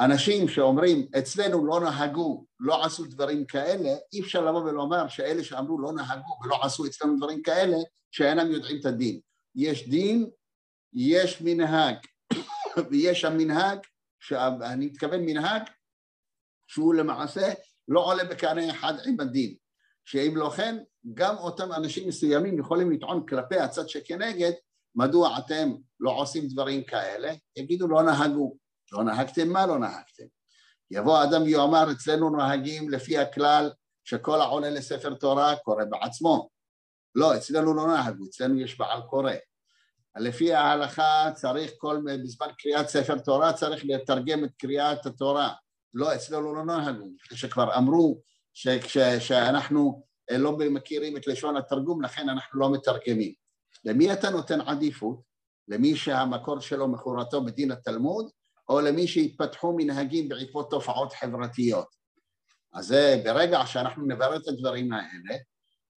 [0.00, 5.80] אנשים שאומרים אצלנו לא נהגו, לא עשו דברים כאלה, אי אפשר לבוא ולומר שאלה שאמרו
[5.80, 7.76] לא נהגו ולא עשו אצלנו דברים כאלה,
[8.10, 9.20] שאינם יודעים את הדין.
[9.54, 10.30] יש דין,
[10.92, 11.94] יש מנהג,
[12.90, 13.78] ויש המנהג,
[14.62, 15.62] אני מתכוון מנהג
[16.66, 17.52] שהוא למעשה
[17.88, 19.54] לא עולה בקנה אחד עם הדין,
[20.04, 20.76] שאם לא כן,
[21.14, 24.52] גם אותם אנשים מסוימים יכולים לטעון כלפי הצד שכנגד,
[24.94, 27.32] מדוע אתם לא עושים דברים כאלה?
[27.56, 28.56] יגידו לא נהגו.
[28.92, 30.24] לא נהגתם מה לא נהגתם?
[30.90, 33.70] יבוא אדם ויאמר אצלנו נוהגים לפי הכלל
[34.04, 36.48] שכל העולה לספר תורה קורא בעצמו.
[37.14, 39.32] לא, אצלנו לא נהגו, אצלנו יש בעל קורא.
[40.16, 45.52] לפי ההלכה צריך כל, בזמן קריאת ספר תורה צריך לתרגם את קריאת התורה.
[45.94, 48.20] לא, אצלנו לא נהגו, שכבר אמרו
[48.54, 53.32] ש, ש, שאנחנו לא מכירים את לשון התרגום, לכן אנחנו לא מתרגמים.
[53.84, 55.20] למי אתה נותן עדיפות?
[55.68, 58.30] למי שהמקור שלו מכורתו בדין התלמוד,
[58.70, 61.86] או למי שהתפתחו מנהגים בעקבות תופעות חברתיות.
[62.72, 65.38] אז זה ברגע שאנחנו נברר את הדברים האלה,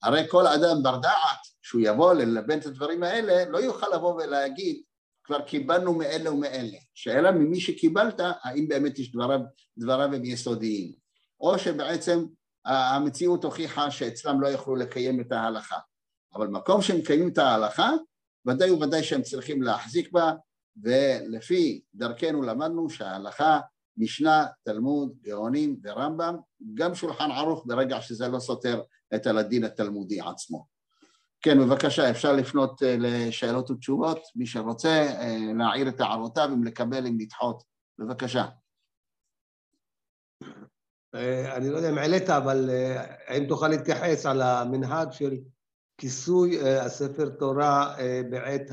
[0.04, 4.82] הרי כל אדם בר דעת, שהוא יבוא ללבן את הדברים האלה, לא יוכל לבוא ולהגיד,
[5.24, 6.78] כבר קיבלנו מאלה ומאלה.
[6.94, 9.40] שאלה ממי שקיבלת, האם באמת יש דבריו,
[9.78, 10.94] דבריו הם יסודיים.
[11.40, 12.26] או שבעצם
[12.66, 15.78] המציאות הוכיחה שאצלם לא יכלו לקיים את ההלכה.
[16.36, 17.92] אבל מקום שהם מקיימים את ההלכה,
[18.48, 20.32] ודאי וודאי שהם צריכים להחזיק בה,
[20.84, 23.60] ולפי דרכנו למדנו שההלכה,
[23.98, 26.36] משנה, תלמוד, גאונים ורמב"ם,
[26.74, 28.82] גם שולחן ערוך ברגע שזה לא סותר
[29.16, 30.74] את הדין התלמודי עצמו.
[31.44, 37.08] כן, בבקשה, אפשר לפנות אה, לשאלות ותשובות, מי שרוצה אה, להעיר את הערותיו, אם לקבל,
[37.08, 37.64] אם לדחות.
[38.00, 38.46] בבקשה.
[41.16, 42.70] אה, אני לא יודע אם העלית, אבל
[43.28, 45.38] האם תוכל להתייחס על המנהג של
[45.98, 47.96] כיסוי הספר תורה
[48.30, 48.72] בעת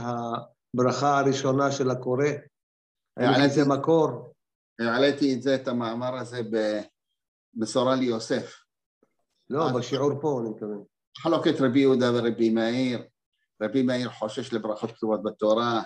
[0.74, 2.26] הברכה הראשונה של הקורא?
[3.16, 4.32] האם זה מקור?
[4.80, 6.40] העליתי את זה, את המאמר הזה
[7.54, 8.56] במסורה ליוסף.
[9.50, 10.84] לא, בשיעור פה אני מתכוון.
[11.18, 13.02] חלוקת רבי יהודה ורבי מאיר,
[13.62, 15.82] רבי מאיר חושש לברכות כתובות בתורה,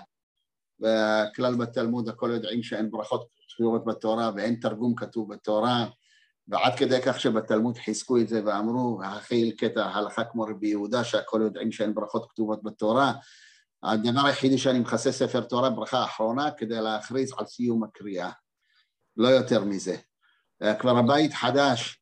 [0.79, 5.85] והכלל בתלמוד הכל יודעים שאין ברכות כתובות בתורה ואין תרגום כתוב בתורה,
[6.47, 11.41] ועד כדי כך שבתלמוד חיזקו את זה ואמרו, הכי קטע הלכה כמו רבי יהודה, שהכל
[11.43, 13.13] יודעים שאין ברכות כתובות בתורה.
[13.85, 18.31] הדבר היחידי שאני מכסה ספר תורה, ברכה אחרונה, כדי להכריז על סיום הקריאה.
[19.17, 19.95] לא יותר מזה.
[20.79, 21.99] כבר הבית חדש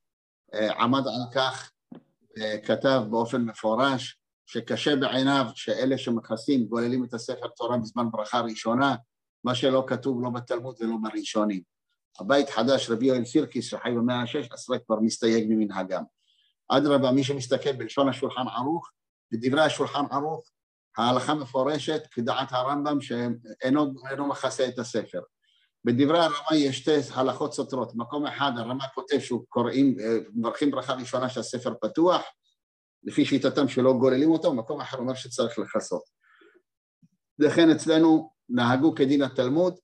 [0.54, 1.72] אה, עמד על כך
[2.66, 8.96] כתב באופן מפורש שקשה בעיניו שאלה שמכסים גוללים את הספר תורה בזמן ברכה ראשונה,
[9.44, 11.62] מה שלא כתוב לא בתלמוד ולא בראשונים.
[12.20, 16.04] הבית חדש, רבי יואל סירקיס שחי במאה ה-16 כבר מסתייג ממנהגם.
[16.68, 18.92] אדרבה, מי שמסתכל בלשון השולחן ערוך,
[19.32, 20.50] בדברי השולחן ערוך,
[20.98, 25.22] ההלכה מפורשת כדעת הרמב"ם שאינו מכסה את הספר.
[25.86, 30.94] בדברי הרמה יש שתי הלכות סותרות, מקום אחד הרמה כותב שהוא קוראים, אה, מברכים ברכה
[30.94, 32.22] ראשונה שהספר פתוח,
[33.04, 36.04] לפי שיטתם שלא גוללים אותו, מקום אחר אומר שצריך לכסות.
[37.40, 39.80] לכן אצלנו נהגו כדין התלמוד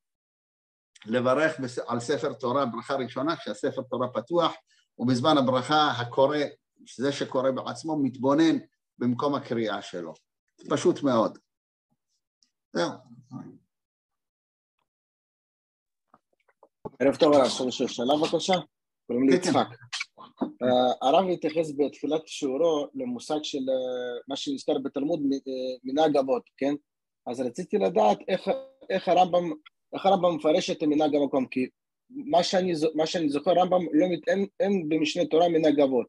[1.05, 4.53] לברך על ספר תורה ברכה ראשונה כשהספר תורה פתוח
[4.99, 6.38] ובזמן הברכה הקורא,
[6.97, 8.57] זה שקורא בעצמו, מתבונן
[8.97, 10.14] במקום הקריאה שלו.
[10.70, 11.38] פשוט מאוד.
[12.74, 12.89] זהו.
[16.99, 18.53] ערב טוב הרב, לשאול שאלה בבקשה?
[19.07, 19.49] קוראים לי כן, כן.
[19.49, 19.68] יצחק.
[20.41, 25.53] אה, הרב מתייחס בתחילת שיעורו למושג של אה, מה שנזכר בתלמוד אה,
[25.84, 26.74] מנהג אבות, כן?
[27.28, 28.49] אז רציתי לדעת איך,
[28.89, 29.51] איך הרמב"ם
[29.93, 31.68] איך הרמב"ם מפרש את מנהג המקום, כי
[32.10, 36.07] מה שאני, מה שאני זוכר, רמב"ם לא, אין, אין במשנה תורה מנהג אבות,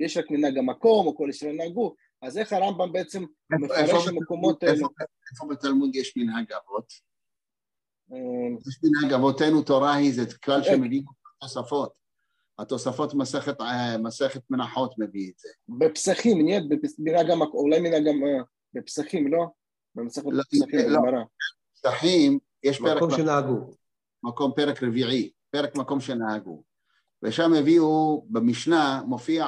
[0.00, 4.86] יש רק מנהג המקום, או כל ישראל נהגו, אז איך הרמב"ם בעצם מפרש המקומות האלה?
[5.32, 6.92] איפה בתלמוד יש מנהג אבות?
[8.68, 11.04] יש מנהג אבותינו תורה היא, זה כלל שמביאים
[11.40, 11.92] תוספות.
[12.58, 15.48] התוספות מסכת, אה, מסכת מנחות מביא את זה.
[15.68, 16.60] בפסחים, נהיה
[16.98, 18.02] מנהג המקום, אולי מנהג
[18.74, 19.46] בפסחים, לא?
[19.94, 21.00] במסכת לא, פסחים, לא.
[21.74, 22.96] פסחים, יש פרק...
[22.96, 23.70] מקום שנהגו.
[24.22, 26.62] מקום, פרק רביעי, פרק מקום שנהגו.
[27.22, 29.46] ושם הביאו, במשנה מופיע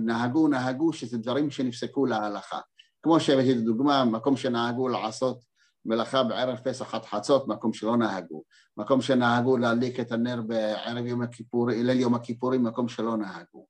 [0.00, 2.60] נהגו, נהגו, שזה דברים שנפסקו להלכה.
[3.02, 5.44] כמו שהבאתי לדוגמה, מקום שנהגו לעשות
[5.84, 8.42] מלאכה בערב פסח עד חצות, מקום שלא נהגו.
[8.76, 13.66] מקום שנהגו להדליק את הנר בערב יום הכיפורים, ליל יום הכיפורים, מקום שלא נהגו.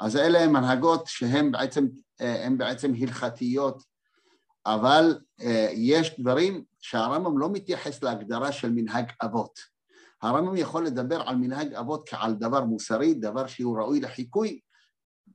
[0.00, 1.86] אז אלה הן מנהגות שהן בעצם,
[2.56, 3.82] בעצם הלכתיות,
[4.66, 5.18] אבל
[5.72, 9.58] יש דברים שהרמב"ם לא מתייחס להגדרה של מנהג אבות.
[10.22, 14.60] הרמב"ם יכול לדבר על מנהג אבות כעל דבר מוסרי, דבר שהוא ראוי לחיקוי,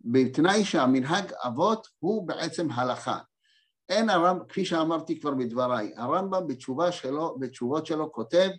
[0.05, 3.19] בתנאי שהמנהג אבות הוא בעצם הלכה.
[3.89, 8.49] אין הרמב"ם, כפי שאמרתי כבר בדבריי, הרמב"ם בתשובה שלו, בתשובות שלו כותב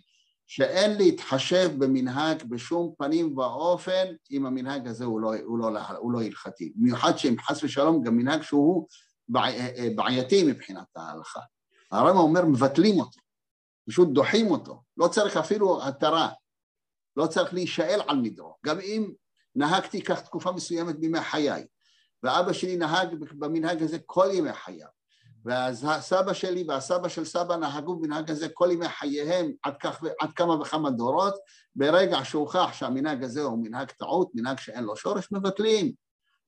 [0.47, 6.21] שאין להתחשב במנהג בשום פנים ואופן אם המנהג הזה הוא לא, הוא לא, הוא לא
[6.21, 6.73] הלכתי.
[6.75, 8.87] במיוחד שאם חס ושלום גם מנהג שהוא
[9.95, 11.39] בעייתי מבחינת ההלכה.
[11.91, 13.19] הרמב"ם אומר מבטלים אותו,
[13.89, 16.29] פשוט דוחים אותו, לא צריך אפילו התרה,
[17.17, 18.55] לא צריך להישאל על מדרו.
[18.65, 19.11] גם אם
[19.55, 21.65] נהגתי כך תקופה מסוימת בימי חיי,
[22.23, 24.87] ואבא שלי נהג במנהג הזה כל ימי חייו,
[25.45, 30.53] והסבא שלי והסבא של סבא נהגו במנהג הזה כל ימי חייהם עד, כך, עד כמה
[30.61, 31.35] וכמה דורות,
[31.75, 35.91] ברגע שהוכח שהמנהג הזה הוא מנהג טעות, מנהג שאין לו שורש, מבטלים,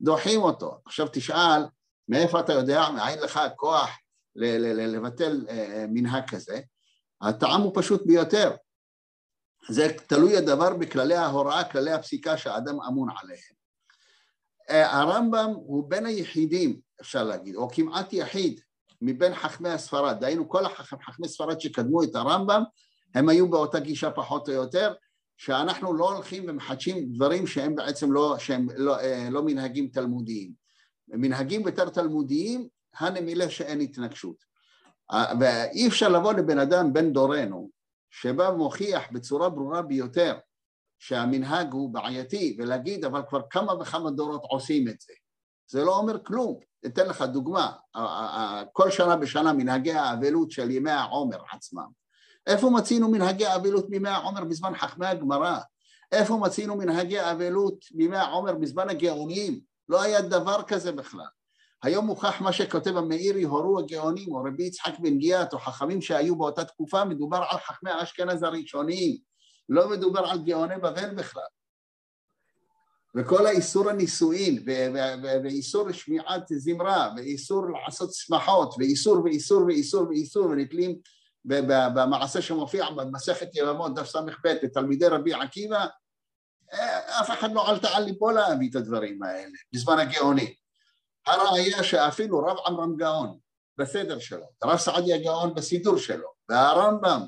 [0.01, 0.77] דוחים אותו.
[0.85, 1.61] עכשיו תשאל,
[2.09, 3.89] מאיפה אתה יודע, מאין לך הכוח
[4.35, 6.61] לבטל אה, מנהג כזה?
[7.21, 8.51] הטעם הוא פשוט ביותר.
[9.69, 13.61] זה תלוי הדבר בכללי ההוראה, כללי הפסיקה שהאדם אמון עליהם.
[14.69, 18.59] אה, הרמב"ם הוא בין היחידים, אפשר להגיד, או כמעט יחיד,
[19.01, 22.63] מבין חכמי הספרד, דהיינו כל החכמי ספרד שקדמו את הרמב"ם,
[23.15, 24.93] הם היו באותה גישה פחות או יותר,
[25.37, 30.51] שאנחנו לא הולכים ומחדשים דברים שהם בעצם לא, שהם לא, אה, לא מנהגים תלמודיים.
[31.07, 32.67] מנהגים יותר תלמודיים,
[32.99, 34.35] הנמילה שאין התנגשות.
[35.11, 37.69] אה, ואי אפשר לבוא לבן אדם בן דורנו,
[38.11, 40.37] שבא ומוכיח בצורה ברורה ביותר
[40.99, 45.13] שהמנהג הוא בעייתי, ולהגיד אבל כבר כמה וכמה דורות עושים את זה.
[45.67, 46.59] זה לא אומר כלום.
[46.85, 47.71] אתן לך דוגמה,
[48.73, 51.87] כל שנה בשנה מנהגי האבלות של ימי העומר עצמם.
[52.47, 55.59] איפה מצינו מנהגי האבלות בימי העומר בזמן חכמי הגמרא?
[56.11, 59.59] איפה מצינו מנהגי האבלות בימי העומר בזמן הגאונים?
[59.89, 61.25] לא היה דבר כזה בכלל.
[61.83, 66.35] היום מוכח מה שכותב המאירי, הורו הגאונים, או רבי יצחק בן גיאת, או חכמים שהיו
[66.35, 69.17] באותה תקופה, מדובר על חכמי אשכנז הראשוניים,
[69.69, 71.43] לא מדובר על גאוני בבל בכלל.
[73.15, 74.63] וכל האיסור הנישואין,
[75.43, 80.99] ואיסור שמיעת זמרה, ואיסור לעשות שמחות, ואיסור ואיסור ואיסור ואיסור, ונתלים
[81.45, 85.85] במעשה שמופיע במסכת יבמות, דף ס"ב, לתלמידי רבי עקיבא,
[87.21, 90.55] אף אחד לא עלתה על ליבו להביא את הדברים האלה, בזמן הגאוני.
[91.25, 93.39] הראיה שאפילו רב עמרם גאון
[93.77, 97.21] בסדר שלו, רב סעדיה גאון בסידור שלו, והרמב"ם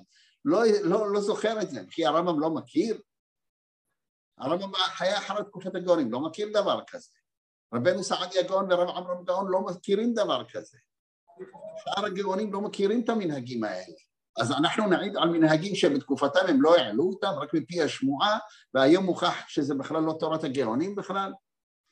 [0.46, 3.02] לא, לא, לא זוכר את זה, כי הרמב"ם לא מכיר,
[4.38, 7.12] הרמב"ם היה אחרי תקופת הגאונים, לא מכיר דבר כזה.
[7.74, 10.78] רבנו סעדיה גאון ורב עמרם גאון לא מכירים דבר כזה.
[11.84, 13.96] שאר הגאונים לא מכירים את המנהגים האלה.
[14.40, 18.40] אז אנחנו נעיד על מנהגים שבתקופתם הם לא העלו אותם, רק מפי השמועה,
[18.74, 21.34] והיום מוכח שזה בכלל לא תורת הגאונים בכלל.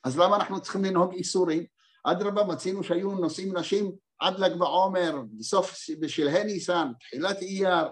[0.04, 1.66] אז למה אנחנו צריכים לנהוג איסורים?
[2.04, 7.88] אדרבה, מצינו שהיו נושאים נשים עד ל"ג בעומר, בסוף, בשלהי ניסן, תחילת אייר,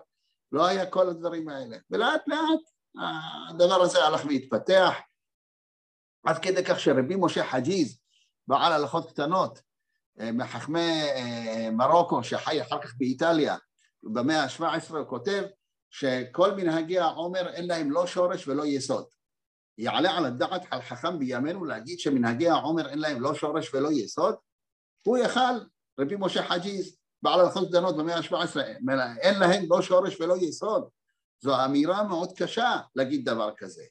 [0.52, 1.76] לא היה כל הדברים האלה.
[1.90, 2.61] ולאט לאט
[3.50, 4.94] הדבר הזה הלך והתפתח,
[6.26, 8.00] עד כדי כך שרבי משה חג'יז,
[8.48, 9.61] בעל הלכות קטנות,
[10.20, 13.56] אה, מחכמי אה, מרוקו, שחי אחר כך באיטליה,
[14.02, 15.42] במאה ה-17 הוא כותב
[15.90, 19.04] שכל מנהגי העומר אין להם לא שורש ולא יסוד.
[19.78, 24.34] יעלה על הדעת על חכם בימינו להגיד שמנהגי העומר אין להם לא שורש ולא יסוד?
[25.06, 25.58] הוא יכל,
[26.00, 28.60] רבי משה חג'יז, בעל הלכות קטנות במאה ה-17,
[29.20, 30.88] אין להם לא שורש ולא יסוד.
[31.42, 33.82] זו אמירה מאוד קשה להגיד דבר כזה.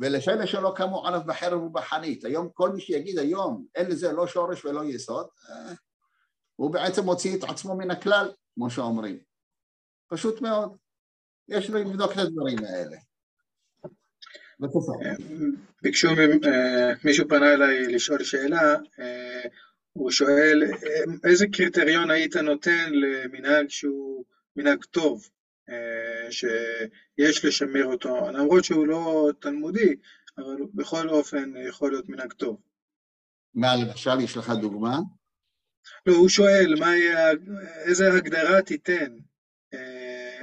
[0.00, 2.24] ולשאלה שלא קמו עליו בחרב ובחנית.
[2.24, 5.72] היום כל מי שיגיד היום אין לזה לא שורש ולא יסוד, אה,
[6.56, 9.18] הוא בעצם מוציא את עצמו מן הכלל, כמו שאומרים.
[10.08, 10.76] פשוט מאוד.
[11.48, 12.96] יש לבדוק את הדברים האלה.
[15.82, 19.42] ביקשו, אה, מישהו פנה אליי לשאול שאלה, אה,
[19.92, 20.62] הוא שואל,
[21.24, 24.24] איזה קריטריון היית נותן למנהג שהוא
[24.56, 25.28] מנהג טוב?
[25.70, 29.96] אה, שיש לשמר אותו, למרות שהוא לא תלמודי,
[30.38, 32.60] אבל בכל אופן יכול להיות מנהג טוב.
[33.54, 34.98] מה למשל, יש לך דוגמה?
[36.06, 37.30] לא, הוא שואל, יהיה,
[37.84, 39.12] איזה הגדרה תיתן?
[39.74, 40.40] אה,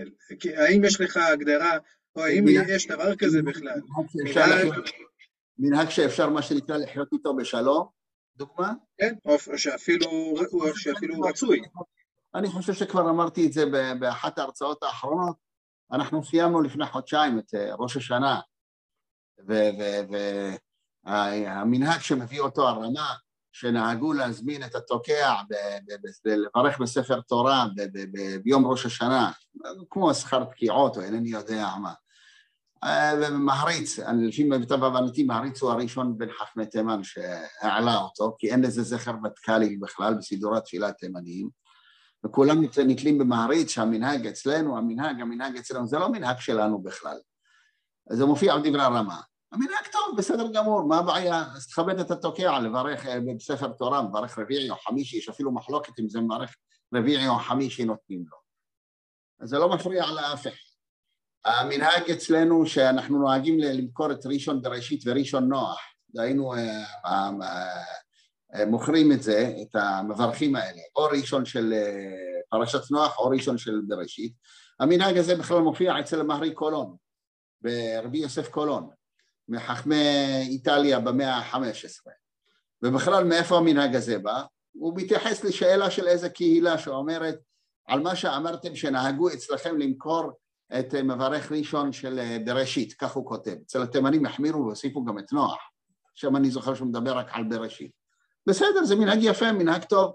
[0.56, 1.78] האם יש לך הגדרה,
[2.16, 3.82] או האם יש דבר כזה בכלל?
[5.58, 7.88] מנהג שאפשר, מה שנקרא, לחיות איתו בשלום?
[8.38, 8.74] דוגמה?
[8.98, 10.34] כן, או שאפילו
[11.24, 11.62] רצוי.
[12.36, 13.66] אני חושב שכבר אמרתי את זה
[14.00, 15.36] באחת ההרצאות האחרונות,
[15.92, 18.40] אנחנו סיימנו לפני חודשיים את אה, ראש השנה,
[21.46, 23.14] המנהג שמביא אותו הרמה,
[23.52, 25.34] שנהגו להזמין את התוקע,
[26.26, 27.66] לברך בספר תורה
[28.44, 29.32] ביום ראש השנה,
[29.90, 31.94] כמו שכר תקיעות או אינני יודע מה.
[33.22, 38.84] ומעריץ, לפי מיטב הבנתי, מעריץ הוא הראשון בין חכמי תימן שהעלה אותו, כי אין לזה
[38.84, 41.50] זכר ותק"לי בכלל בסידורי התפילה התימניים,
[42.26, 47.18] וכולם נתלים במעריץ שהמנהג אצלנו, המנהג, המנהג אצלנו, זה לא מנהג שלנו בכלל.
[48.10, 49.22] זה מופיע בדברי הרמה.
[49.52, 51.44] המנהג טוב, בסדר גמור, מה הבעיה?
[51.56, 56.00] אז תכבד את התוקע, לברך אה, בספר תורה, מברך רביעי או חמישי, יש אפילו מחלוקת
[56.00, 56.56] אם זה מברך
[56.96, 58.38] רביעי או חמישי נותנים לו.
[59.40, 60.73] אז זה לא מפריע לאף אחד.
[61.46, 65.80] המנהג אצלנו שאנחנו נוהגים למכור את ראשון בראשית וראשון נוח,
[66.16, 71.74] דהיינו אה, אה, מוכרים את זה, את המברכים האלה, או ראשון של
[72.50, 74.34] פרשת נוח או ראשון של בראשית.
[74.80, 76.96] המנהג הזה בכלל מופיע אצל מהרי קולון,
[77.62, 78.90] ברבי יוסף קולון.
[79.50, 80.06] מחכמי
[80.42, 82.12] איטליה במאה ה-15.
[82.84, 84.44] ובכלל מאיפה המנהג הזה בא?
[84.72, 87.40] הוא מתייחס לשאלה של איזה קהילה שאומרת
[87.88, 90.32] על מה שאמרתם שנהגו אצלכם למכור
[90.80, 93.56] את מברך ראשון של בראשית, כך הוא כותב.
[93.66, 95.58] אצל התימנים החמירו והוסיפו גם את נוח,
[96.16, 97.92] שם אני זוכר שהוא מדבר רק על בראשית.
[98.48, 100.14] בסדר, זה מנהג יפה, מנהג טוב.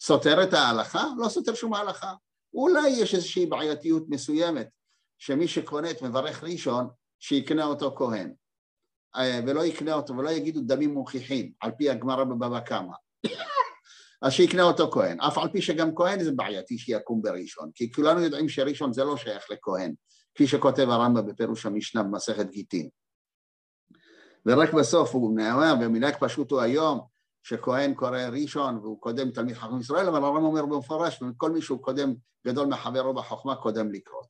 [0.00, 1.04] סותר את ההלכה?
[1.18, 2.14] לא סותר שום ההלכה.
[2.54, 4.68] אולי יש איזושהי בעייתיות מסוימת,
[5.18, 6.88] שמי שקונה את מברך ראשון,
[7.18, 8.34] שיקנה אותו כהן.
[9.16, 12.94] אה, ולא יקנה אותו ולא יגידו דמים מוכיחים, על פי הגמרא בבבא קמא.
[14.22, 18.20] אז שיקנה אותו כהן, אף על פי שגם כהן זה בעייתי שיקום בראשון, כי כולנו
[18.20, 19.94] יודעים שראשון זה לא שייך לכהן,
[20.34, 22.88] כפי שכותב הרמב"ם בפירוש המשנה במסכת גיטין.
[24.46, 27.00] ורק בסוף הוא נאמר, ומנהג פשוט הוא היום,
[27.42, 31.82] שכהן קורא ראשון והוא קודם תלמיד חכם ישראל, אבל הרמב"ם אומר במפורש, כל מי שהוא
[31.82, 32.14] קודם
[32.46, 34.26] גדול מחברו בחוכמה קודם לקרות.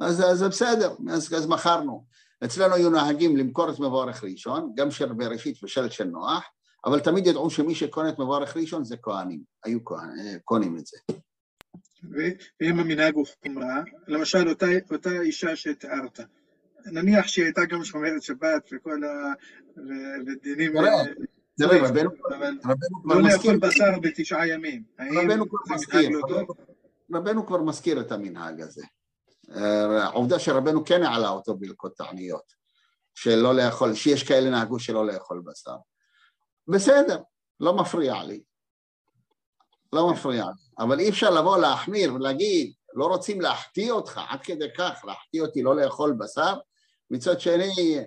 [0.00, 2.04] אז זה בסדר, אז, אז מכרנו.
[2.44, 6.44] אצלנו היו נהגים למכור את מבורך ראשון, גם של בראשית ושל של נוח,
[6.86, 10.98] אבל תמיד ידעו שמי שקונה את מבורך ראשון זה כהנים, היו אה, קונים את זה.
[12.10, 16.20] ואם המנהג הוא חומרה, למשל אותה, אותה אישה שתיארת,
[16.86, 19.32] נניח שהיא הייתה גם שומרת שבת וכל ה...
[20.26, 20.72] ודינים...
[21.58, 22.10] תראה, רבנו
[23.02, 24.82] כבר לא לאכול בשר בתשעה ימים.
[25.16, 26.20] רבנו כבר מזכיר,
[27.14, 28.82] רבנו כבר מזכיר את המנהג הזה.
[30.00, 32.52] העובדה שרבנו כן העלה אותו בהלכות תעניות,
[33.14, 35.76] שלא לאכול, שיש כאלה נהגו שלא לאכול בשר.
[36.68, 37.22] בסדר,
[37.60, 38.42] לא מפריע לי.
[39.92, 40.84] לא מפריע לי.
[40.84, 45.62] אבל אי אפשר לבוא להחמיר ולהגיד, לא רוצים להחטיא אותך, עד כדי כך, להחטיא אותי
[45.62, 46.54] לא לאכול בשר.
[47.10, 47.98] מצד שני,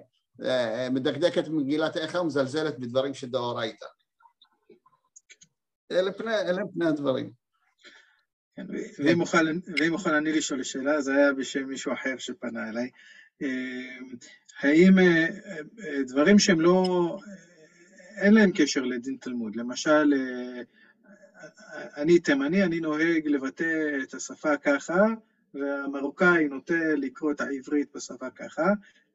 [0.43, 3.85] אה, מדקדקת במגילת איכה ומזלזלת בדברים שדאורייתא.
[5.91, 7.31] אלה אלה פני הדברים.
[8.55, 8.65] כן,
[9.79, 12.89] ואם אוכל אני לשאול שאלה, זה היה בשם מישהו אחר שפנה אליי.
[13.41, 14.19] אה,
[14.59, 15.27] האם אה,
[15.85, 17.17] אה, דברים שהם לא,
[18.19, 20.13] אין להם קשר לדין תלמוד, למשל,
[21.97, 25.05] אני תימני, אני נוהג לבטא את השפה ככה,
[25.53, 28.63] והמרוקאי נוטה לקרוא את העברית בשפה ככה,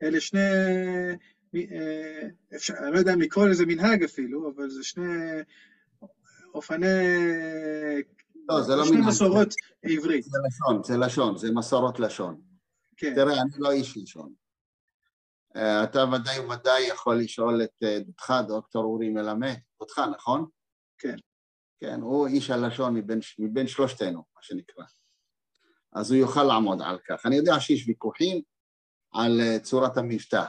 [0.03, 0.41] אלה שני,
[2.55, 5.43] אפשר, אני לא יודע אם לקרוא לזה מנהג אפילו, אבל זה שני
[6.55, 6.87] אופני
[8.49, 10.25] לא, זה לא שני מסורות עברית.
[10.25, 12.41] זה לשון, זה לשון, זה מסורות לשון.
[12.97, 13.15] כן.
[13.15, 14.44] תראה, אני לא איש לשון.
[15.57, 20.47] אה, אתה ודאי וודאי יכול לשאול את אה, דודך, דוקטור אורי מלמד, דודך, נכון?
[20.99, 21.17] כן.
[21.81, 24.85] כן, הוא איש הלשון מבין, מבין שלושתנו, מה שנקרא.
[25.93, 27.27] אז הוא יוכל לעמוד על כך.
[27.27, 28.43] אני יודע שיש ויכוחים
[29.13, 30.45] על אה, צורת המבטא.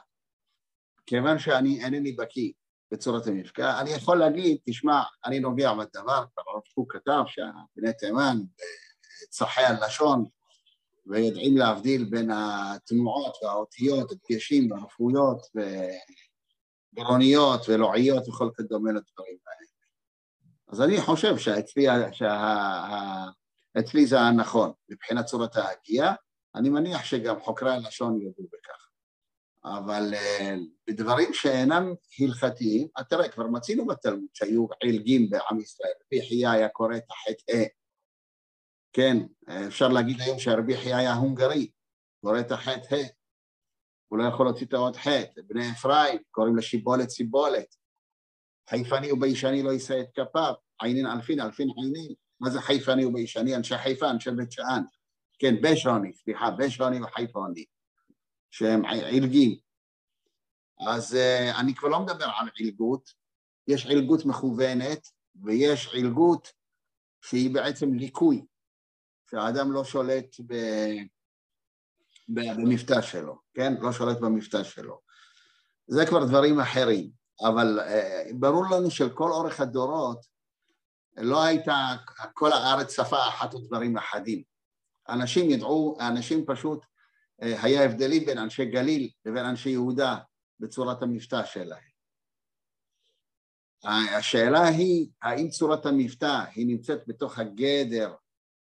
[1.06, 2.52] כיוון שאני אינני בקיא
[2.92, 3.82] בצורת המפקע.
[3.82, 8.38] אני יכול להגיד, תשמע, אני נוגע בדבר, הרב קוק כתב שבני תימן
[9.30, 10.26] צחי הלשון
[11.08, 15.42] ויודעים להבדיל בין התנועות והאותיות, הדגשים והרפויות
[16.94, 19.68] וגרוניות ולועיות וכל כדומה לדברים האלה.
[20.68, 23.26] אז אני חושב שאצלי שה...
[23.80, 26.14] אצלי זה הנכון מבחינת צורת ההגייה,
[26.56, 28.90] אני מניח שגם חוקרי הלשון יודו בכך.
[29.66, 30.56] אבל אה,
[30.88, 36.70] בדברים שאינם הלכתיים, אה, תראה, כבר מצינו בתלמוד שהיו עילגים בעם ישראל, רבי חייא היה
[36.70, 37.64] קורא את החטא.
[38.96, 39.18] כן,
[39.68, 41.72] אפשר להגיד היום שהרבי חייא היה הונגרי,
[42.22, 42.98] קורא את החטא ה.
[44.08, 47.76] הוא לא יכול להוציא את האות חטא, בני אפרים, קוראים לשיבולת סיבולת.
[48.70, 52.14] חיפני וביישני לא יישא את כפיו, עינין אלפין, אלפין עינין.
[52.40, 53.56] מה זה חיפני וביישני?
[53.56, 54.84] אנשי חיפה, אנשי בית שאן.
[55.40, 57.66] כן, בשוני, סליחה, בשוני וחיפוני.
[58.52, 59.58] שהם עילגים.
[60.88, 63.14] אז uh, אני כבר לא מדבר על עילגות,
[63.68, 65.08] יש עילגות מכוונת
[65.44, 66.54] ויש עילגות
[67.22, 68.46] שהיא בעצם ליקוי,
[69.32, 70.54] שהאדם לא שולט ב...
[72.28, 73.74] במבטא שלו, כן?
[73.80, 75.02] לא שולט במבטא שלו.
[75.88, 77.10] זה כבר דברים אחרים.
[77.42, 77.80] אבל
[78.34, 80.26] ברור לנו כל אורך הדורות
[81.18, 81.96] לא הייתה
[82.34, 84.44] כל הארץ שפה אחת ודברים אחדים.
[85.10, 86.86] אנשים ידעו, האנשים פשוט,
[87.40, 90.18] היה הבדלים בין אנשי גליל לבין אנשי יהודה
[90.60, 91.96] בצורת המבטא שלהם.
[94.18, 98.14] השאלה היא, האם צורת המבטא היא נמצאת בתוך הגדר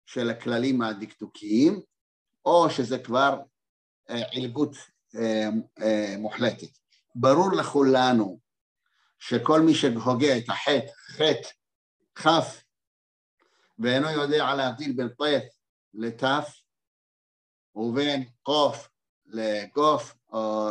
[0.05, 1.81] של הכללים הדקדוקיים,
[2.45, 3.39] או שזה כבר
[4.31, 4.75] עילגות
[6.17, 6.67] מוחלטת.
[7.15, 8.39] ברור לכולנו
[9.19, 11.49] שכל מי שהוגה את החטא, חטא,
[12.15, 12.63] כף,
[13.79, 15.43] ואינו יודע להבדיל בין טף
[15.93, 16.53] לתף
[17.75, 18.89] ובין קוף
[19.25, 20.69] לגוף, או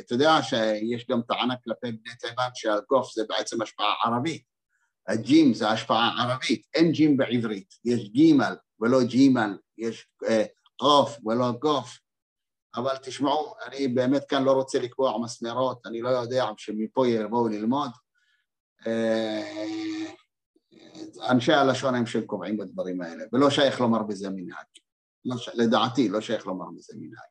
[0.00, 4.44] אתה יודע שיש גם טענה כלפי בני תימן שהגוף זה בעצם השפעה ערבית,
[5.08, 10.08] הג'ים זה השפעה ערבית, אין ג'ים בעברית, יש גימל ולא ג'ימל, יש
[10.76, 11.98] קוף ולא גוף,
[12.76, 17.90] אבל תשמעו, אני באמת כאן לא רוצה לקבוע מסמרות, אני לא יודע שמפה יבואו ללמוד.
[18.86, 20.08] אה,
[21.30, 24.66] אנשי הלשון הם שהם קובעים בדברים האלה, ולא שייך לומר בזה מנהג.
[25.24, 25.48] לא ש...
[25.54, 27.30] לדעתי, לא שייך לומר בזה מנהג.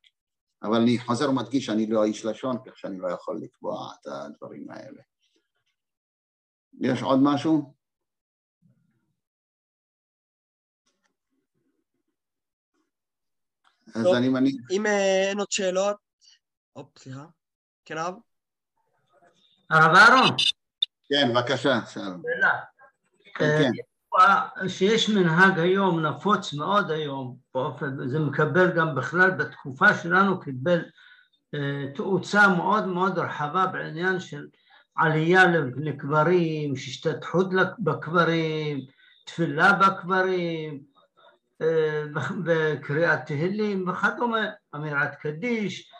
[0.64, 4.72] אבל אני חוזר ומדגיש, אני לא איש לשון, כך שאני לא יכול לקבוע את הדברים
[4.72, 5.02] האלה.
[6.82, 7.77] יש עוד משהו?
[13.96, 14.56] אז טוב, אני מניח...
[14.72, 15.96] אם אה, אין עוד שאלות...
[16.74, 17.26] הופ, סליחה.
[17.86, 18.14] כן, הרב?
[19.70, 20.36] הרב אהרון,
[21.10, 22.22] כן, בבקשה, שלום.
[22.22, 22.60] שאלה.
[23.36, 24.68] כן, אה, כן.
[24.68, 30.84] שיש מנהג היום נפוץ מאוד היום, באופן, זה מקבל גם בכלל בתקופה שלנו קיבל
[31.56, 34.48] אה, תאוצה מאוד מאוד רחבה בעניין של
[34.96, 35.44] עלייה
[35.78, 37.48] לקברים, השתתחות
[37.80, 38.80] בקברים,
[39.26, 40.84] תפילה בקברים,
[41.62, 42.04] אה,
[42.46, 44.46] וקריאת תהילים וכדומה,
[44.76, 45.92] אמירת קדיש.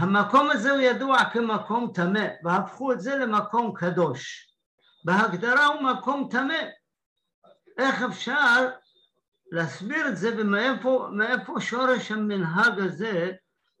[0.00, 4.52] המקום הזה הוא ידוע כמקום טמא, והפכו את זה למקום קדוש.
[5.04, 6.54] בהגדרה הוא מקום טמא.
[7.78, 8.70] איך אפשר
[9.52, 13.32] להסביר את זה ומאיפה מאיפה שורש המנהג הזה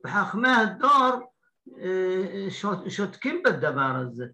[0.06, 1.32] וחכמי הדור
[1.80, 4.24] אה, שות- שותקים בדבר הזה.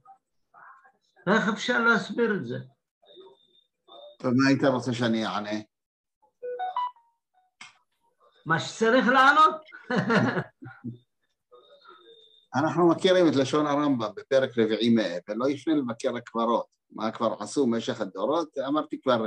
[1.34, 2.56] איך אפשר להסביר את זה?
[4.18, 5.50] טוב, מה היית רוצה שאני אענה?
[8.46, 9.56] מה שצריך לענות?
[12.56, 16.66] אנחנו מכירים את לשון הרמב"ם בפרק רביעי מאה, ולא יפנה לבקר הקברות.
[16.90, 18.58] מה כבר עשו במשך הדורות?
[18.58, 19.26] אמרתי כבר,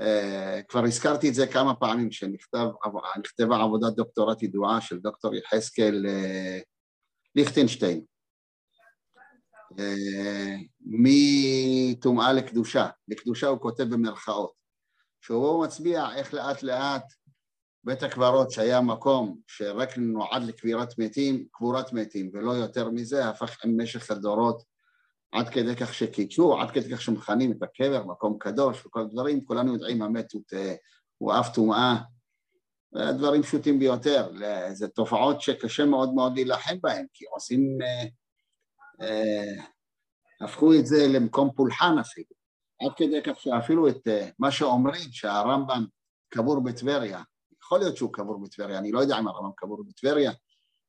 [0.00, 6.58] אה, כבר הזכרתי את זה כמה פעמים, שנכתבה עבודת דוקטורט ידועה של דוקטור יחזקאל אה,
[7.34, 8.04] ליכטנשטיין,
[9.78, 14.52] אה, מטומאה לקדושה, לקדושה הוא כותב במרכאות,
[15.20, 17.17] שהוא מצביע איך לאט לאט
[17.84, 24.10] בית הקברות שהיה מקום שרק נועד לקבירת מתים, קבורת מתים, ולא יותר מזה, הפך במשך
[24.10, 24.62] הדורות
[25.32, 29.72] עד כדי כך שקידשו, עד כדי כך שמכנים את הקבר, מקום קדוש וכל הדברים, כולנו
[29.72, 30.42] יודעים המת הוא,
[31.18, 31.96] הוא אף טומאה,
[32.94, 34.32] דברים פשוטים ביותר,
[34.72, 38.04] זה תופעות שקשה מאוד מאוד להילחם בהן, כי עושים, אה,
[39.06, 39.64] אה,
[40.40, 42.38] הפכו את זה למקום פולחן אפילו,
[42.82, 45.84] עד כדי כך שאפילו את אה, מה שאומרים שהרמב"ם
[46.28, 47.22] קבור בטבריה,
[47.68, 50.32] יכול להיות שהוא קבור בטבריה, אני לא יודע אם הרמב"ם קבור בטבריה.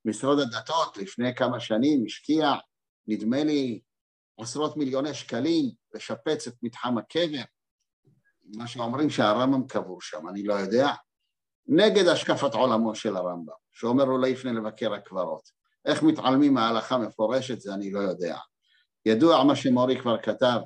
[0.04, 2.52] משרד הדתות לפני כמה שנים השקיע,
[3.06, 3.80] נדמה לי,
[4.40, 7.42] עשרות מיליוני שקלים לשפץ את מתחם הקבר.
[8.56, 10.88] מה שאומרים שהרמב"ם קבור שם, אני לא יודע.
[11.66, 15.50] נגד השקפת עולמו של הרמב"ם, שאומר לו לא יפנה לבקר הקברות.
[15.84, 18.38] איך מתעלמים מההלכה מפורשת זה אני לא יודע.
[19.06, 20.60] ידוע מה שמורי כבר כתב,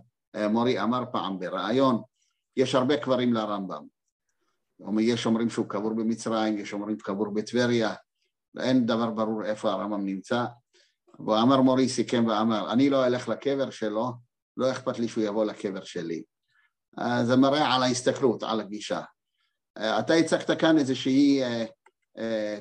[0.51, 2.03] מורי אמר פעם בריאיון,
[2.57, 3.94] יש הרבה קברים לרמב"ם.
[5.01, 7.95] יש אומרים שהוא קבור במצרים, יש אומרים קבור בטבריה,
[8.61, 10.45] אין דבר ברור איפה הרמב"ם נמצא.
[11.19, 14.13] והוא אמר מורי סיכם ואמר, אני לא אלך לקבר שלו,
[14.57, 16.23] לא אכפת לי שהוא יבוא לקבר שלי.
[17.23, 19.01] זה מראה על ההסתכלות, על הגישה.
[19.79, 21.43] אתה הצגת כאן איזושהי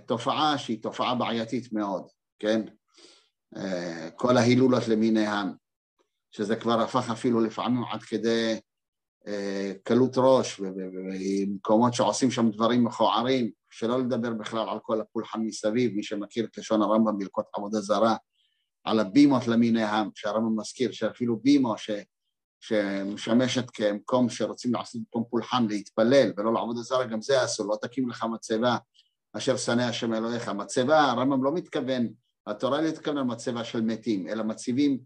[0.07, 2.07] תופעה שהיא תופעה בעייתית מאוד,
[2.39, 2.61] כן?
[4.15, 5.47] כל ההילולות למיניהם,
[6.31, 8.59] שזה כבר הפך אפילו לפעמים עד כדי
[9.83, 16.03] קלות ראש ובמקומות שעושים שם דברים מכוערים, שלא לדבר בכלל על כל הפולחן מסביב, מי
[16.03, 18.15] שמכיר את לשון הרמב"ם בהלכות עבודה זרה,
[18.83, 21.91] על הבימות למיניהם, שהרמב"ם מזכיר שאפילו בימו ש,
[22.59, 28.09] שמשמשת כמקום שרוצים לעשות מקום פולחן להתפלל ולא לעבודה זרה, גם זה אסור, לא תקים
[28.09, 28.77] לך מצבה
[29.33, 30.49] אשר שנא השם אלוהיך.
[30.49, 32.07] מצבה, הרמב"ם לא מתכוון,
[32.47, 34.99] התורה לא מתכוון למצבה של מתים, אלא מציבים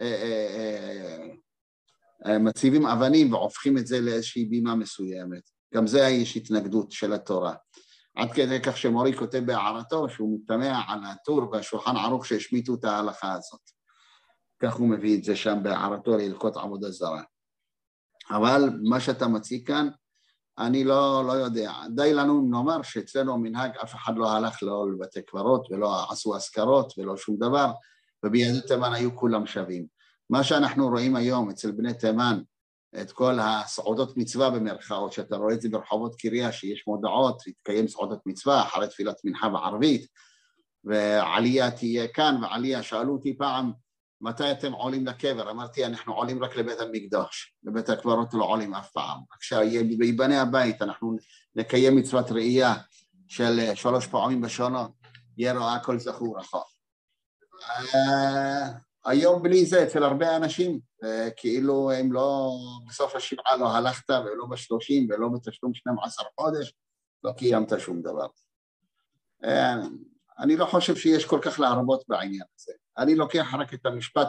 [0.00, 1.28] אה, אה, אה,
[2.40, 5.42] מציבים אבנים והופכים את זה לאיזושהי בימה מסוימת.
[5.74, 7.54] גם זה יש התנגדות של התורה.
[8.16, 13.32] עד כדי כך שמורי כותב בהערתו שהוא מתמע על הטור והשולחן ערוך שהשמיטו את ההלכה
[13.32, 13.60] הזאת.
[14.62, 17.22] כך הוא מביא את זה שם בהערתו להלקות עבודה זרה.
[18.30, 19.88] אבל מה שאתה מציג כאן,
[20.58, 21.72] אני לא, לא יודע.
[21.94, 26.36] די לנו אם נאמר שאצלנו מנהג אף אחד לא הלך לא לבתי קברות ולא עשו
[26.36, 27.72] אזכרות ולא שום דבר,
[28.24, 29.86] וביהדות תימן היו כולם שווים.
[30.32, 32.40] מה שאנחנו רואים היום אצל בני תימן,
[33.00, 38.18] את כל הסעודות מצווה במרכאות, שאתה רואה את זה ברחובות קריה, שיש מודעות, יתקיים סעודת
[38.26, 40.06] מצווה אחרי תפילת מנחה בערבית,
[40.84, 43.72] ועלייה תהיה כאן, ועלייה, שאלו אותי פעם,
[44.20, 45.50] מתי אתם עולים לקבר?
[45.50, 49.20] אמרתי, אנחנו עולים רק לבית המקדש, לבית הקברות לא עולים אף פעם.
[49.40, 51.16] כשייבנה הבית, אנחנו
[51.56, 52.74] נקיים מצוות ראייה
[53.28, 54.90] של שלוש פעמים בשונות,
[55.36, 56.62] יהיה רואה כל זכור אחר.
[59.04, 60.80] היום בלי זה, אצל הרבה אנשים,
[61.36, 62.52] כאילו אם לא,
[62.88, 66.74] בסוף השבעה לא הלכת ולא בשלושים ולא בתשלום 12 חודש,
[67.24, 68.26] לא קיימת שום דבר.
[70.38, 72.72] אני לא חושב שיש כל כך להרבות בעניין הזה.
[72.98, 74.28] אני לוקח רק את המשפט,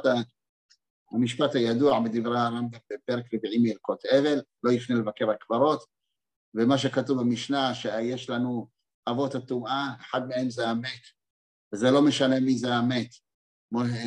[1.11, 5.83] המשפט הידוע בדברי הרמב"ם בפרק רביעי מלקות אבל, לא יפנה לבקר הקברות,
[6.55, 8.67] ומה שכתוב במשנה שיש לנו
[9.09, 11.01] אבות הטומאה, אחד מהם זה המת,
[11.73, 13.22] וזה לא משנה מי זה המת.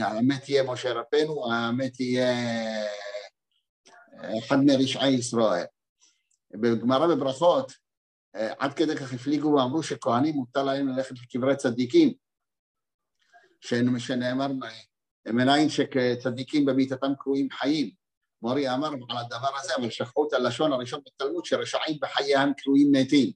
[0.02, 2.34] האמת יהיה משה רבנו, האמת יהיה
[4.38, 5.64] אחד מרשעי ישראל.
[6.50, 7.72] בגמרא בברכות,
[8.32, 12.14] עד כדי כך הפליגו ואמרו שכהנים מותר להם ללכת לקברי צדיקים,
[13.98, 14.46] שנאמר
[15.26, 17.90] מנין שצדיקים במיתתם קרויים חיים.
[18.42, 23.32] מורי אמר על הדבר הזה, אבל שכחו את הלשון הראשון בתלמוד שרשעים בחייהם קרויים מתים.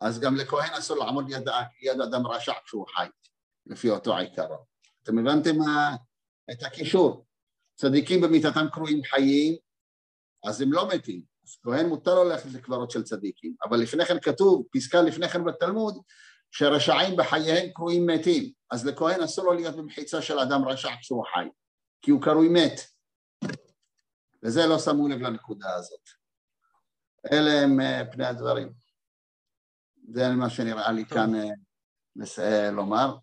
[0.00, 1.48] אז גם לכהן אסור לעמוד יד,
[1.82, 3.06] יד אדם רשע כשהוא חי,
[3.66, 4.67] לפי אותו עיקרון.
[5.08, 5.54] אתם הבנתם
[6.52, 7.26] את הקישור?
[7.74, 9.56] צדיקים במיתתם קרויים חיים,
[10.48, 11.22] אז הם לא מתים.
[11.44, 15.44] אז כהן מותר לו ללכת לקברות של צדיקים, אבל לפני כן כתוב, פסקה לפני כן
[15.44, 16.02] בתלמוד,
[16.50, 21.48] שרשעים בחייהם קרויים מתים, אז לכהן אסור לו להיות במחיצה של אדם רשע כשהוא חי,
[22.02, 22.80] כי הוא קרוי מת.
[24.42, 26.08] וזה לא שמו לב לנקודה הזאת.
[27.32, 28.72] אלה הם uh, פני הדברים.
[30.12, 31.18] זה מה שנראה לי טוב.
[31.18, 31.32] כאן
[32.20, 33.16] uh, לומר.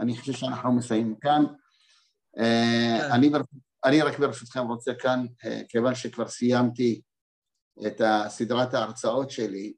[0.00, 1.44] אני חושב שאנחנו מסיימים כאן.
[2.38, 3.30] Uh, אני,
[3.84, 7.00] אני רק ברשותכם רוצה כאן, uh, כיוון שכבר סיימתי
[7.86, 9.74] את סדרת ההרצאות שלי,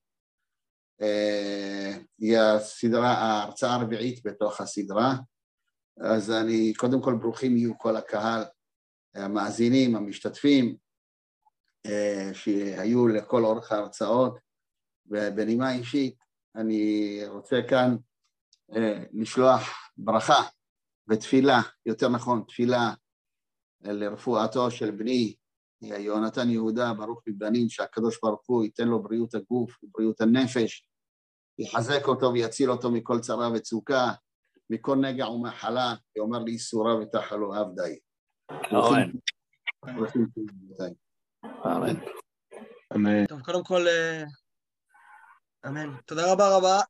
[2.18, 5.14] היא הסדרה, ההרצאה הרביעית בתוך הסדרה,
[6.00, 8.44] אז אני, קודם כל ברוכים יהיו כל הקהל,
[9.14, 10.76] המאזינים, המשתתפים,
[12.32, 14.38] שהיו לכל אורך ההרצאות,
[15.06, 16.16] ובנימה אישית
[16.56, 17.96] אני רוצה כאן
[19.12, 20.42] לשלוח ברכה
[21.08, 22.90] ותפילה, יותר נכון, תפילה
[23.80, 25.34] לרפואתו של בני
[25.80, 30.88] יהונתן יהודה, ברוך מבנים, שהקדוש ברוך הוא ייתן לו בריאות הגוף ובריאות הנפש,
[31.58, 34.12] יחזק אותו ויציל אותו מכל צרה וצוקה,
[34.70, 37.98] מכל נגע ומחלה, ואומר לי סורה ותחלו עבדי.
[42.94, 43.26] אמן.
[43.26, 43.86] טוב, קודם כל,
[45.66, 45.96] אמן.
[46.06, 46.80] תודה רבה רבה.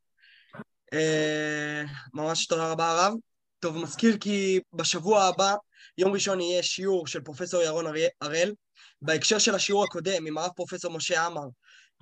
[2.15, 3.15] ממש תודה רבה הרב.
[3.61, 5.55] טוב, מזכיר כי בשבוע הבא,
[5.99, 7.85] יום ראשון יהיה שיעור של פרופסור ירון
[8.21, 8.55] הראל,
[9.03, 11.47] בהקשר של השיעור הקודם עם הרב פרופסור משה עמר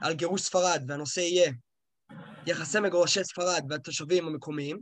[0.01, 1.53] על גירוש ספרד, והנושא יהיה
[2.47, 4.79] יחסי מגורשי ספרד והתושבים המקומיים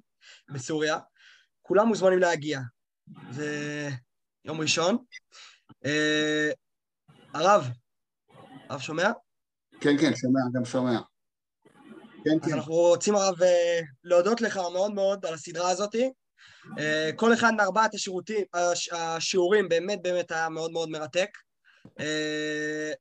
[0.53, 0.99] בסוריה,
[1.63, 2.61] כולם מוזמנים להגיע.
[3.31, 3.89] זה
[4.45, 4.97] יום ראשון.
[5.85, 6.51] אה,
[7.35, 7.69] הרב,
[8.69, 9.11] הרב שומע?
[9.81, 11.01] כן, כן, שומע, גם שומע.
[12.25, 12.55] כן, אז כן.
[12.55, 16.11] אנחנו רוצים הרב אה, להודות לך מאוד מאוד על הסדרה הזאתי.
[16.79, 18.45] אה, כל אחד מארבעת השירותים,
[18.93, 21.29] השיעורים באמת באמת היה מאוד מאוד מרתק.
[22.01, 22.93] אה,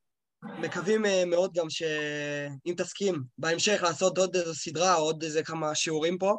[0.43, 6.18] מקווים מאוד גם שאם תסכים בהמשך לעשות עוד איזו סדרה או עוד איזה כמה שיעורים
[6.18, 6.38] פה.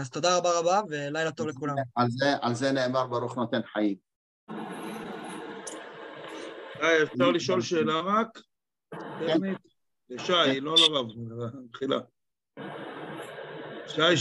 [0.00, 1.74] אז תודה רבה רבה ולילה טוב לכולם.
[1.94, 3.96] על זה, על זה נאמר ברוך נותן חיים.
[7.02, 8.28] אפשר לשאול שאלה רק?
[9.26, 9.54] כן.
[10.18, 11.06] שי, לא לרב,
[11.70, 11.98] מחילה.
[13.86, 14.14] שי,